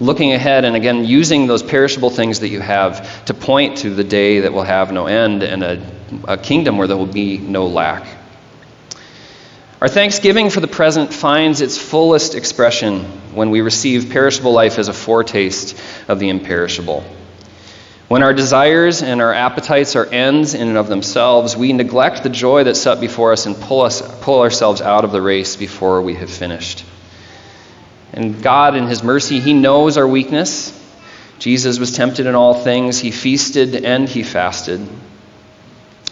Looking 0.00 0.32
ahead 0.32 0.64
and 0.64 0.74
again 0.76 1.04
using 1.04 1.46
those 1.46 1.62
perishable 1.62 2.08
things 2.08 2.40
that 2.40 2.48
you 2.48 2.60
have 2.60 3.26
to 3.26 3.34
point 3.34 3.78
to 3.78 3.90
the 3.90 4.04
day 4.04 4.40
that 4.40 4.54
will 4.54 4.62
have 4.62 4.92
no 4.92 5.06
end 5.06 5.42
and 5.42 5.62
a, 5.62 5.86
a 6.26 6.38
kingdom 6.38 6.78
where 6.78 6.86
there 6.86 6.96
will 6.96 7.06
be 7.06 7.36
no 7.36 7.66
lack. 7.66 8.06
Our 9.78 9.88
thanksgiving 9.88 10.48
for 10.48 10.60
the 10.60 10.68
present 10.68 11.12
finds 11.12 11.60
its 11.60 11.76
fullest 11.76 12.34
expression 12.34 13.04
when 13.34 13.50
we 13.50 13.60
receive 13.60 14.08
perishable 14.08 14.52
life 14.52 14.78
as 14.78 14.88
a 14.88 14.94
foretaste 14.94 15.78
of 16.08 16.18
the 16.18 16.30
imperishable. 16.30 17.04
When 18.08 18.22
our 18.22 18.32
desires 18.32 19.02
and 19.02 19.20
our 19.20 19.34
appetites 19.34 19.94
are 19.94 20.06
ends 20.06 20.54
in 20.54 20.68
and 20.68 20.78
of 20.78 20.88
themselves, 20.88 21.58
we 21.58 21.74
neglect 21.74 22.22
the 22.22 22.30
joy 22.30 22.64
that's 22.64 22.80
set 22.80 23.00
before 23.00 23.32
us 23.32 23.44
and 23.44 23.54
pull, 23.54 23.82
us, 23.82 24.00
pull 24.22 24.40
ourselves 24.40 24.80
out 24.80 25.04
of 25.04 25.12
the 25.12 25.20
race 25.20 25.56
before 25.56 26.00
we 26.00 26.14
have 26.14 26.30
finished. 26.30 26.82
And 28.14 28.42
God, 28.42 28.76
in 28.76 28.86
His 28.86 29.02
mercy, 29.02 29.40
He 29.40 29.52
knows 29.52 29.98
our 29.98 30.08
weakness. 30.08 30.72
Jesus 31.38 31.78
was 31.78 31.92
tempted 31.92 32.24
in 32.24 32.34
all 32.34 32.54
things, 32.54 32.98
He 32.98 33.10
feasted 33.10 33.84
and 33.84 34.08
He 34.08 34.22
fasted. 34.22 34.88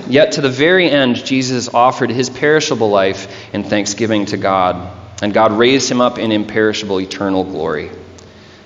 Yet 0.09 0.33
to 0.33 0.41
the 0.41 0.51
very 0.51 0.91
end, 0.91 1.25
Jesus 1.25 1.73
offered 1.73 2.11
his 2.11 2.29
perishable 2.29 2.91
life 2.91 3.55
in 3.55 3.65
thanksgiving 3.65 4.27
to 4.27 4.37
God, 4.37 4.93
and 5.23 5.33
God 5.33 5.53
raised 5.53 5.91
him 5.91 6.01
up 6.01 6.19
in 6.19 6.33
imperishable 6.33 7.01
eternal 7.01 7.45
glory. 7.45 7.91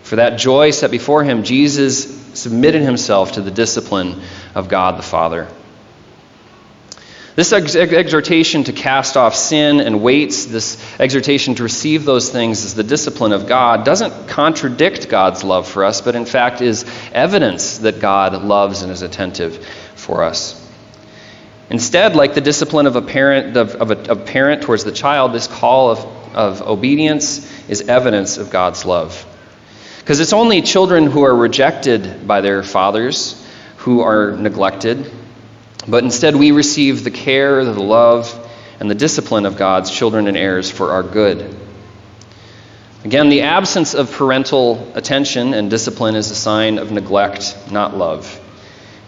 For 0.03 0.17
that 0.17 0.39
joy 0.39 0.71
set 0.71 0.91
before 0.91 1.23
him, 1.23 1.43
Jesus 1.43 2.19
submitted 2.35 2.83
himself 2.83 3.33
to 3.33 3.41
the 3.41 3.51
discipline 3.51 4.21
of 4.55 4.69
God 4.69 4.99
the 4.99 5.03
Father. 5.03 5.49
This 7.37 7.53
ex- 7.53 7.77
exhortation 7.77 8.65
to 8.65 8.73
cast 8.73 9.17
off 9.17 9.37
sin 9.37 9.79
and 9.79 10.03
weights, 10.03 10.47
this 10.47 10.77
exhortation 10.99 11.55
to 11.55 11.63
receive 11.63 12.05
those 12.05 12.31
things 12.31 12.65
as 12.65 12.75
the 12.75 12.83
discipline 12.83 13.31
of 13.31 13.47
God, 13.47 13.85
doesn't 13.85 14.27
contradict 14.27 15.09
God's 15.09 15.45
love 15.45 15.69
for 15.69 15.85
us, 15.85 16.01
but 16.01 16.17
in 16.17 16.25
fact 16.25 16.63
is 16.63 16.85
evidence 17.13 17.79
that 17.79 18.01
God 18.01 18.43
loves 18.43 18.83
and 18.83 18.91
is 18.91 19.03
attentive 19.03 19.65
for 19.95 20.25
us. 20.25 20.68
Instead, 21.71 22.17
like 22.17 22.35
the 22.35 22.41
discipline 22.41 22.87
of 22.87 22.97
a 22.97 23.03
parent, 23.03 23.57
of, 23.57 23.75
of 23.75 23.91
a, 23.91 24.17
parent 24.17 24.63
towards 24.63 24.85
the 24.85 24.93
child, 24.93 25.33
this 25.33 25.47
call 25.47 25.91
of, 25.91 25.99
of 26.35 26.63
obedience 26.63 27.47
is 27.69 27.83
evidence 27.83 28.39
of 28.39 28.51
God's 28.51 28.85
love. 28.87 29.27
Because 29.99 30.21
it's 30.21 30.33
only 30.33 30.63
children 30.63 31.07
who 31.07 31.25
are 31.25 31.37
rejected 31.37 32.27
by 32.27 32.41
their 32.41 32.63
fathers 32.63 33.45
who 33.79 34.01
are 34.01 34.33
neglected, 34.33 35.11
but 35.87 36.05
instead 36.05 36.35
we 36.35 36.53
receive 36.53 37.05
the 37.05 37.11
care, 37.11 37.65
the 37.65 37.79
love, 37.79 38.47
and 38.81 38.91
the 38.91 38.95
discipline 38.95 39.45
of 39.45 39.57
God's 39.57 39.91
children 39.91 40.27
and 40.27 40.37
heirs 40.37 40.71
for 40.71 40.93
our 40.93 41.03
good. 41.03 41.55
Again, 43.05 43.29
the 43.29 43.43
absence 43.43 43.95
of 43.95 44.11
parental 44.11 44.91
attention 44.95 45.55
and 45.55 45.71
discipline 45.71 46.17
is 46.17 46.31
a 46.31 46.35
sign 46.35 46.79
of 46.79 46.91
neglect, 46.91 47.57
not 47.71 47.97
love. 47.97 48.38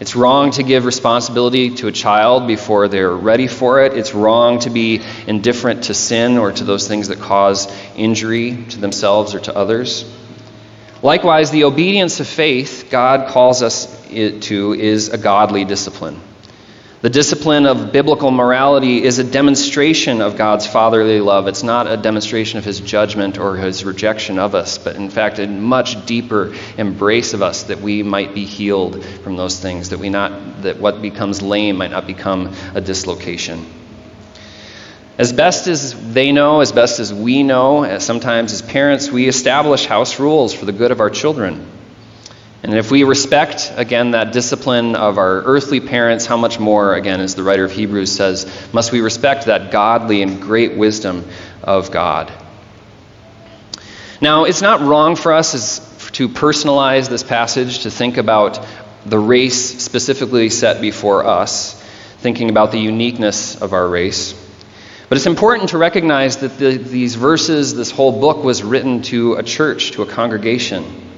It's 0.01 0.15
wrong 0.15 0.49
to 0.53 0.63
give 0.63 0.85
responsibility 0.85 1.75
to 1.75 1.87
a 1.87 1.91
child 1.91 2.47
before 2.47 2.87
they're 2.87 3.15
ready 3.15 3.45
for 3.45 3.83
it. 3.83 3.93
It's 3.93 4.15
wrong 4.15 4.57
to 4.61 4.71
be 4.71 4.99
indifferent 5.27 5.83
to 5.83 5.93
sin 5.93 6.39
or 6.39 6.51
to 6.51 6.63
those 6.63 6.87
things 6.87 7.09
that 7.09 7.19
cause 7.19 7.71
injury 7.95 8.65
to 8.69 8.79
themselves 8.79 9.35
or 9.35 9.39
to 9.41 9.55
others. 9.55 10.11
Likewise, 11.03 11.51
the 11.51 11.65
obedience 11.65 12.19
of 12.19 12.25
faith 12.25 12.87
God 12.89 13.29
calls 13.29 13.61
us 13.61 14.03
to 14.09 14.73
is 14.73 15.09
a 15.09 15.19
godly 15.19 15.65
discipline. 15.65 16.19
The 17.01 17.09
discipline 17.09 17.65
of 17.65 17.91
biblical 17.91 18.29
morality 18.29 19.03
is 19.03 19.17
a 19.17 19.23
demonstration 19.23 20.21
of 20.21 20.37
God's 20.37 20.67
fatherly 20.67 21.19
love. 21.19 21.47
It's 21.47 21.63
not 21.63 21.91
a 21.91 21.97
demonstration 21.97 22.59
of 22.59 22.65
his 22.65 22.79
judgment 22.79 23.39
or 23.39 23.57
his 23.57 23.83
rejection 23.83 24.37
of 24.37 24.53
us, 24.53 24.77
but 24.77 24.95
in 24.97 25.09
fact, 25.09 25.39
a 25.39 25.47
much 25.47 26.05
deeper 26.05 26.53
embrace 26.77 27.33
of 27.33 27.41
us 27.41 27.63
that 27.63 27.81
we 27.81 28.03
might 28.03 28.35
be 28.35 28.45
healed 28.45 29.03
from 29.03 29.35
those 29.35 29.59
things, 29.59 29.89
that, 29.89 29.97
we 29.97 30.09
not, 30.09 30.61
that 30.61 30.77
what 30.77 31.01
becomes 31.01 31.41
lame 31.41 31.77
might 31.77 31.89
not 31.89 32.05
become 32.05 32.53
a 32.75 32.81
dislocation. 32.81 33.65
As 35.17 35.33
best 35.33 35.65
as 35.65 36.13
they 36.13 36.31
know, 36.31 36.61
as 36.61 36.71
best 36.71 36.99
as 36.99 37.11
we 37.11 37.41
know, 37.41 37.83
as 37.83 38.05
sometimes 38.05 38.53
as 38.53 38.61
parents, 38.61 39.09
we 39.09 39.27
establish 39.27 39.87
house 39.87 40.19
rules 40.19 40.53
for 40.53 40.65
the 40.65 40.71
good 40.71 40.91
of 40.91 40.99
our 40.99 41.09
children. 41.09 41.65
And 42.63 42.75
if 42.75 42.91
we 42.91 43.03
respect, 43.03 43.73
again, 43.75 44.11
that 44.11 44.33
discipline 44.33 44.95
of 44.95 45.17
our 45.17 45.41
earthly 45.41 45.79
parents, 45.79 46.27
how 46.27 46.37
much 46.37 46.59
more, 46.59 46.93
again, 46.93 47.19
as 47.19 47.33
the 47.33 47.41
writer 47.41 47.63
of 47.63 47.71
Hebrews 47.71 48.11
says, 48.11 48.45
must 48.71 48.91
we 48.91 49.01
respect 49.01 49.47
that 49.47 49.71
godly 49.71 50.21
and 50.21 50.39
great 50.39 50.77
wisdom 50.77 51.27
of 51.63 51.89
God? 51.89 52.31
Now, 54.21 54.43
it's 54.43 54.61
not 54.61 54.81
wrong 54.81 55.15
for 55.15 55.33
us 55.33 55.55
as, 55.55 56.11
to 56.11 56.29
personalize 56.29 57.09
this 57.09 57.23
passage, 57.23 57.79
to 57.79 57.89
think 57.89 58.17
about 58.17 58.63
the 59.07 59.17
race 59.17 59.81
specifically 59.81 60.51
set 60.51 60.81
before 60.81 61.25
us, 61.25 61.73
thinking 62.19 62.51
about 62.51 62.71
the 62.71 62.77
uniqueness 62.77 63.59
of 63.59 63.73
our 63.73 63.87
race. 63.87 64.35
But 65.09 65.17
it's 65.17 65.25
important 65.25 65.69
to 65.69 65.79
recognize 65.79 66.37
that 66.37 66.59
the, 66.59 66.77
these 66.77 67.15
verses, 67.15 67.73
this 67.73 67.89
whole 67.89 68.19
book, 68.19 68.43
was 68.43 68.61
written 68.61 69.01
to 69.03 69.33
a 69.33 69.43
church, 69.43 69.93
to 69.93 70.03
a 70.03 70.05
congregation. 70.05 71.10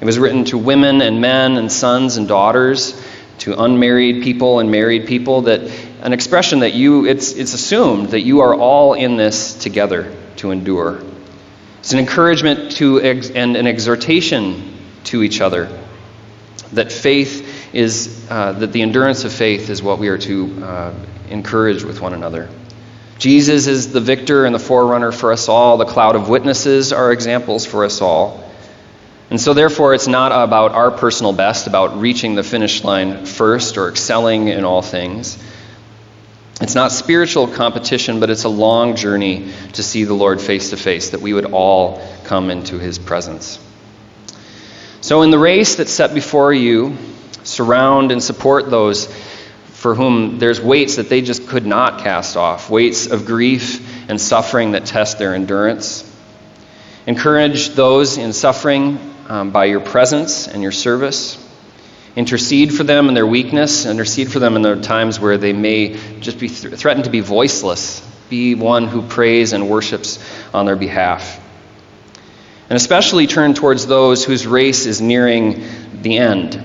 It 0.00 0.04
was 0.04 0.18
written 0.18 0.44
to 0.46 0.58
women 0.58 1.02
and 1.02 1.20
men 1.20 1.56
and 1.56 1.70
sons 1.70 2.16
and 2.16 2.28
daughters, 2.28 3.00
to 3.38 3.60
unmarried 3.60 4.22
people 4.22 4.60
and 4.60 4.70
married 4.70 5.06
people, 5.06 5.42
that 5.42 5.60
an 6.02 6.12
expression 6.12 6.60
that 6.60 6.74
you, 6.74 7.06
it's, 7.06 7.32
it's 7.32 7.54
assumed 7.54 8.10
that 8.10 8.20
you 8.20 8.40
are 8.40 8.54
all 8.54 8.94
in 8.94 9.16
this 9.16 9.54
together 9.54 10.14
to 10.36 10.50
endure. 10.50 11.02
It's 11.80 11.92
an 11.92 11.98
encouragement 11.98 12.72
to 12.76 13.00
ex- 13.00 13.30
and 13.30 13.56
an 13.56 13.66
exhortation 13.66 14.76
to 15.04 15.22
each 15.22 15.40
other 15.40 15.68
that 16.72 16.92
faith 16.92 17.74
is, 17.74 18.26
uh, 18.30 18.52
that 18.52 18.72
the 18.72 18.82
endurance 18.82 19.24
of 19.24 19.32
faith 19.32 19.70
is 19.70 19.82
what 19.82 19.98
we 19.98 20.08
are 20.08 20.18
to 20.18 20.64
uh, 20.64 20.94
encourage 21.30 21.82
with 21.82 22.00
one 22.00 22.14
another. 22.14 22.48
Jesus 23.18 23.66
is 23.66 23.92
the 23.92 24.00
victor 24.00 24.44
and 24.44 24.54
the 24.54 24.60
forerunner 24.60 25.10
for 25.10 25.32
us 25.32 25.48
all. 25.48 25.76
The 25.76 25.86
cloud 25.86 26.14
of 26.14 26.28
witnesses 26.28 26.92
are 26.92 27.10
examples 27.10 27.66
for 27.66 27.84
us 27.84 28.00
all. 28.00 28.47
And 29.30 29.38
so, 29.38 29.52
therefore, 29.52 29.92
it's 29.92 30.06
not 30.06 30.32
about 30.32 30.72
our 30.72 30.90
personal 30.90 31.34
best, 31.34 31.66
about 31.66 32.00
reaching 32.00 32.34
the 32.34 32.42
finish 32.42 32.82
line 32.82 33.26
first 33.26 33.76
or 33.76 33.90
excelling 33.90 34.48
in 34.48 34.64
all 34.64 34.80
things. 34.80 35.36
It's 36.62 36.74
not 36.74 36.92
spiritual 36.92 37.46
competition, 37.46 38.20
but 38.20 38.30
it's 38.30 38.44
a 38.44 38.48
long 38.48 38.96
journey 38.96 39.52
to 39.74 39.82
see 39.82 40.04
the 40.04 40.14
Lord 40.14 40.40
face 40.40 40.70
to 40.70 40.78
face, 40.78 41.10
that 41.10 41.20
we 41.20 41.34
would 41.34 41.44
all 41.52 42.02
come 42.24 42.50
into 42.50 42.78
his 42.78 42.98
presence. 42.98 43.58
So, 45.02 45.22
in 45.22 45.30
the 45.30 45.38
race 45.38 45.76
that's 45.76 45.92
set 45.92 46.14
before 46.14 46.52
you, 46.52 46.96
surround 47.44 48.12
and 48.12 48.22
support 48.22 48.70
those 48.70 49.06
for 49.66 49.94
whom 49.94 50.38
there's 50.38 50.60
weights 50.60 50.96
that 50.96 51.08
they 51.08 51.20
just 51.20 51.48
could 51.48 51.66
not 51.66 52.00
cast 52.00 52.36
off 52.36 52.68
weights 52.68 53.06
of 53.06 53.26
grief 53.26 54.08
and 54.08 54.20
suffering 54.20 54.72
that 54.72 54.86
test 54.86 55.18
their 55.18 55.34
endurance. 55.34 56.04
Encourage 57.06 57.70
those 57.70 58.18
in 58.18 58.32
suffering 58.32 58.98
um, 59.28 59.50
by 59.50 59.66
your 59.66 59.80
presence 59.80 60.48
and 60.48 60.62
your 60.62 60.72
service. 60.72 61.44
Intercede 62.16 62.74
for 62.74 62.82
them 62.82 63.08
in 63.08 63.14
their 63.14 63.26
weakness, 63.26 63.86
intercede 63.86 64.32
for 64.32 64.38
them 64.40 64.56
in 64.56 64.62
their 64.62 64.80
times 64.80 65.20
where 65.20 65.38
they 65.38 65.52
may 65.52 65.96
just 66.20 66.40
be 66.40 66.48
th- 66.48 66.74
threatened 66.74 67.04
to 67.04 67.10
be 67.10 67.20
voiceless. 67.20 68.00
Be 68.28 68.54
one 68.54 68.88
who 68.88 69.02
prays 69.02 69.52
and 69.52 69.70
worships 69.70 70.18
on 70.52 70.66
their 70.66 70.76
behalf. 70.76 71.44
And 72.68 72.76
especially 72.76 73.26
turn 73.26 73.54
towards 73.54 73.86
those 73.86 74.24
whose 74.24 74.46
race 74.46 74.86
is 74.86 75.00
nearing 75.00 75.62
the 76.02 76.18
end 76.18 76.62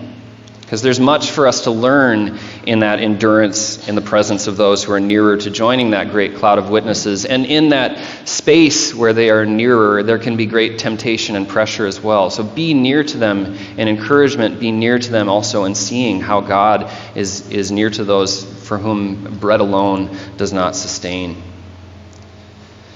because 0.73 0.81
there's 0.81 0.99
much 0.99 1.29
for 1.29 1.45
us 1.45 1.65
to 1.65 1.71
learn 1.71 2.39
in 2.65 2.79
that 2.79 2.99
endurance 2.99 3.87
in 3.87 3.95
the 3.95 4.01
presence 4.01 4.47
of 4.47 4.57
those 4.57 4.83
who 4.83 4.93
are 4.93 4.99
nearer 4.99 5.37
to 5.37 5.51
joining 5.51 5.91
that 5.91 6.11
great 6.11 6.35
cloud 6.35 6.57
of 6.57 6.69
witnesses. 6.69 7.25
And 7.25 7.45
in 7.45 7.69
that 7.69 8.27
space 8.27 8.93
where 8.93 9.13
they 9.13 9.29
are 9.29 9.45
nearer, 9.45 10.03
there 10.03 10.19
can 10.19 10.37
be 10.37 10.45
great 10.45 10.79
temptation 10.79 11.35
and 11.35 11.47
pressure 11.47 11.85
as 11.85 11.99
well. 11.99 12.29
So 12.29 12.43
be 12.43 12.73
near 12.73 13.03
to 13.03 13.17
them 13.17 13.55
in 13.77 13.87
encouragement, 13.87 14.59
be 14.59 14.71
near 14.71 14.97
to 14.97 15.11
them 15.11 15.29
also 15.29 15.65
in 15.65 15.75
seeing 15.75 16.21
how 16.21 16.41
God 16.41 16.91
is, 17.15 17.49
is 17.49 17.71
near 17.71 17.89
to 17.89 18.03
those 18.03 18.43
for 18.67 18.77
whom 18.77 19.39
bread 19.39 19.59
alone 19.59 20.17
does 20.37 20.53
not 20.53 20.75
sustain. 20.75 21.41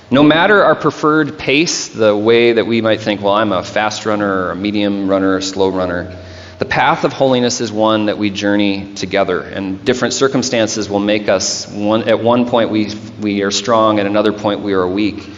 No 0.09 0.23
matter 0.23 0.63
our 0.63 0.75
preferred 0.75 1.37
pace, 1.37 1.89
the 1.89 2.15
way 2.15 2.53
that 2.53 2.65
we 2.65 2.79
might 2.79 3.01
think, 3.01 3.21
well, 3.21 3.33
I'm 3.33 3.51
a 3.51 3.61
fast 3.61 4.05
runner 4.05 4.45
or 4.45 4.51
a 4.51 4.55
medium 4.55 5.09
runner 5.09 5.31
or 5.31 5.37
a 5.37 5.41
slow 5.41 5.67
runner 5.67 6.17
the 6.59 6.65
path 6.65 7.03
of 7.03 7.13
holiness 7.13 7.61
is 7.61 7.71
one 7.71 8.07
that 8.07 8.17
we 8.17 8.31
journey 8.31 8.95
together, 8.95 9.41
and 9.41 9.85
different 9.85 10.15
circumstances 10.15 10.89
will 10.89 10.99
make 10.99 11.29
us, 11.29 11.67
one, 11.67 12.09
at 12.09 12.19
one 12.19 12.49
point 12.49 12.71
we, 12.71 12.93
we 13.21 13.43
are 13.43 13.51
strong, 13.51 13.99
at 13.99 14.07
another 14.07 14.33
point 14.33 14.61
we 14.61 14.73
are 14.73 14.87
weak. 14.87 15.29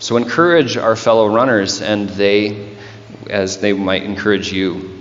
So 0.00 0.16
encourage 0.16 0.76
our 0.76 0.96
fellow 0.96 1.28
runners, 1.28 1.80
and 1.80 2.08
they, 2.08 2.76
as 3.30 3.58
they 3.58 3.72
might 3.72 4.02
encourage 4.02 4.52
you. 4.52 4.94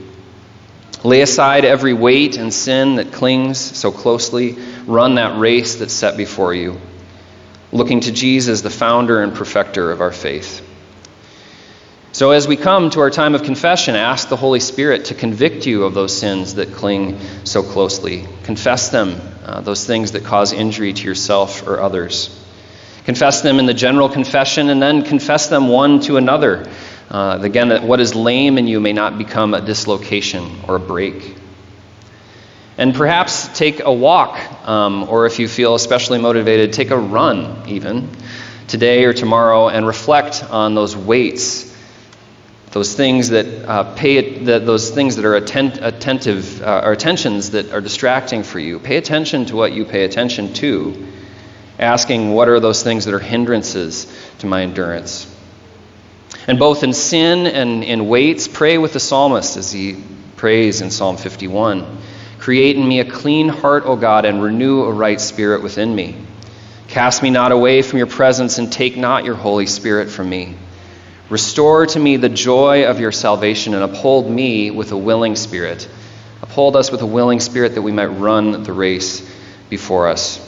Lay 1.04 1.22
aside 1.22 1.65
every 1.65 1.93
weight 1.93 2.38
and 2.38 2.54
sin 2.54 2.96
that 2.96 3.13
clings 3.13 3.60
so 3.60 3.91
closely. 3.91 4.58
Run 4.86 5.15
that 5.15 5.39
race 5.39 5.76
that's 5.76 5.93
set 5.93 6.17
before 6.17 6.54
you, 6.54 6.80
looking 7.72 8.02
to 8.02 8.12
Jesus, 8.12 8.62
the 8.62 8.70
founder 8.70 9.24
and 9.24 9.34
perfecter 9.34 9.91
of 9.91 10.02
our 10.02 10.12
faith. 10.12 10.66
So, 12.17 12.32
as 12.32 12.47
we 12.47 12.58
come 12.58 12.89
to 12.89 13.01
our 13.01 13.12
time 13.12 13.36
of 13.36 13.43
confession, 13.43 13.95
ask 13.95 14.27
the 14.27 14.36
Holy 14.36 14.60
Spirit 14.60 15.06
to 15.06 15.13
convict 15.13 15.67
you 15.67 15.84
of 15.84 15.93
those 15.93 16.17
sins 16.17 16.56
that 16.56 16.73
cling 16.73 17.19
so 17.43 17.62
closely. 17.62 18.25
Confess 18.41 18.89
them, 18.89 19.21
uh, 19.45 19.62
those 19.62 19.86
things 19.86 20.13
that 20.13 20.23
cause 20.23 20.51
injury 20.51 20.93
to 20.93 21.03
yourself 21.03 21.67
or 21.67 21.80
others. 21.80 22.43
Confess 23.06 23.41
them 23.41 23.60
in 23.60 23.67
the 23.67 23.73
general 23.75 24.10
confession, 24.10 24.71
and 24.71 24.82
then 24.82 25.03
confess 25.03 25.49
them 25.49 25.67
one 25.67 25.99
to 25.99 26.17
another. 26.17 26.67
Uh, 27.12 27.38
again, 27.39 27.69
that 27.69 27.84
what 27.84 27.99
is 27.99 28.15
lame 28.15 28.58
in 28.58 28.65
you 28.65 28.80
may 28.80 28.93
not 28.93 29.19
become 29.19 29.53
a 29.53 29.62
dislocation 29.62 30.62
or 30.67 30.77
a 30.77 30.80
break. 30.80 31.36
And 32.80 32.95
perhaps 32.95 33.47
take 33.56 33.82
a 33.82 33.93
walk, 33.93 34.39
um, 34.67 35.08
or 35.08 35.27
if 35.27 35.38
you 35.38 35.47
feel 35.47 35.75
especially 35.75 36.17
motivated, 36.17 36.73
take 36.73 36.89
a 36.89 36.97
run 36.97 37.69
even 37.69 38.10
today 38.67 39.06
or 39.06 39.13
tomorrow 39.13 39.69
and 39.69 39.86
reflect 39.86 40.43
on 40.43 40.73
those 40.73 40.97
weights 40.97 41.77
those 42.71 42.95
things 42.95 43.30
that 43.30 43.45
uh, 43.67 43.95
pay 43.95 44.39
that 44.43 44.65
those 44.65 44.89
things 44.91 45.15
that 45.15 45.25
are 45.25 45.36
attent, 45.36 45.80
attentive 45.82 46.62
uh, 46.62 46.82
or 46.84 46.91
attentions 46.91 47.51
that 47.51 47.71
are 47.71 47.82
distracting 47.82 48.43
for 48.43 48.60
you. 48.60 48.80
Pay 48.80 48.97
attention 48.97 49.45
to 49.45 49.56
what 49.56 49.71
you 49.71 49.86
pay 49.86 50.03
attention 50.03 50.53
to 50.56 51.08
asking 51.80 52.34
what 52.34 52.49
are 52.49 52.60
those 52.60 52.84
things 52.84 53.06
that 53.06 53.13
are 53.13 53.19
hindrances 53.19 54.06
to 54.39 54.47
my 54.47 54.63
endurance. 54.63 55.34
And 56.47 56.60
both 56.60 56.84
in 56.84 56.93
sin 56.93 57.45
and 57.45 57.84
in 57.84 58.08
weights 58.08 58.47
pray 58.47 58.77
with 58.77 58.93
the 58.93 58.99
psalmist 58.99 59.58
as 59.58 59.71
he 59.71 60.03
prays 60.38 60.82
in 60.82 60.91
psalm 60.91 61.17
51 61.17 61.97
create 62.38 62.77
in 62.77 62.88
me 62.88 62.99
a 62.99 63.06
clean 63.06 63.49
heart 63.49 63.84
o 63.86 63.95
god 63.95 64.23
and 64.23 64.41
renew 64.41 64.84
a 64.84 64.91
right 64.91 65.19
spirit 65.19 65.62
within 65.63 65.93
me. 65.93 66.15
Cast 66.88 67.21
me 67.21 67.30
not 67.30 67.51
away 67.51 67.82
from 67.82 67.97
your 67.97 68.08
presence 68.08 68.58
and 68.60 68.71
take 68.71 68.95
not 68.95 69.25
your 69.25 69.36
holy 69.36 69.65
spirit 69.65 70.10
from 70.10 70.30
me 70.30 70.56
Restore 71.30 71.88
to 71.88 72.00
me 72.00 72.16
the 72.16 72.30
joy 72.30 72.86
of 72.86 73.02
your 73.02 73.12
salvation 73.12 73.74
and 73.74 73.84
uphold 73.84 74.30
me 74.30 74.72
with 74.72 74.94
a 74.94 74.98
willing 74.98 75.36
spirit. 75.36 75.88
Uphold 76.42 76.78
us 76.78 76.90
with 76.90 77.02
a 77.02 77.06
willing 77.06 77.42
spirit 77.42 77.76
that 77.76 77.82
we 77.82 77.92
might 77.92 78.06
run 78.06 78.63
the 78.63 78.72
race 78.72 79.30
before 79.70 80.08
us. 80.08 80.44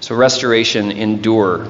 So, 0.00 0.14
restoration, 0.14 0.92
endure. 0.92 1.68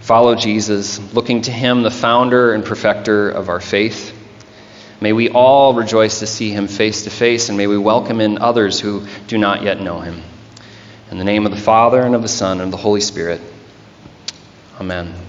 Follow 0.00 0.36
Jesus, 0.36 1.00
looking 1.12 1.42
to 1.42 1.50
him, 1.50 1.82
the 1.82 1.90
founder 1.90 2.54
and 2.54 2.64
perfecter 2.64 3.28
of 3.28 3.48
our 3.48 3.60
faith. 3.60 4.16
May 5.00 5.12
we 5.12 5.30
all 5.30 5.74
rejoice 5.74 6.20
to 6.20 6.26
see 6.26 6.50
him 6.50 6.68
face 6.68 7.04
to 7.04 7.10
face, 7.10 7.48
and 7.48 7.58
may 7.58 7.66
we 7.66 7.76
welcome 7.76 8.20
in 8.20 8.38
others 8.38 8.78
who 8.78 9.04
do 9.26 9.36
not 9.36 9.62
yet 9.62 9.80
know 9.80 9.98
him. 10.00 10.22
In 11.10 11.18
the 11.18 11.24
name 11.24 11.44
of 11.44 11.52
the 11.52 11.60
Father, 11.60 12.00
and 12.00 12.14
of 12.14 12.22
the 12.22 12.28
Son, 12.28 12.60
and 12.60 12.66
of 12.66 12.70
the 12.70 12.76
Holy 12.76 13.00
Spirit. 13.00 13.40
Amen. 14.80 15.23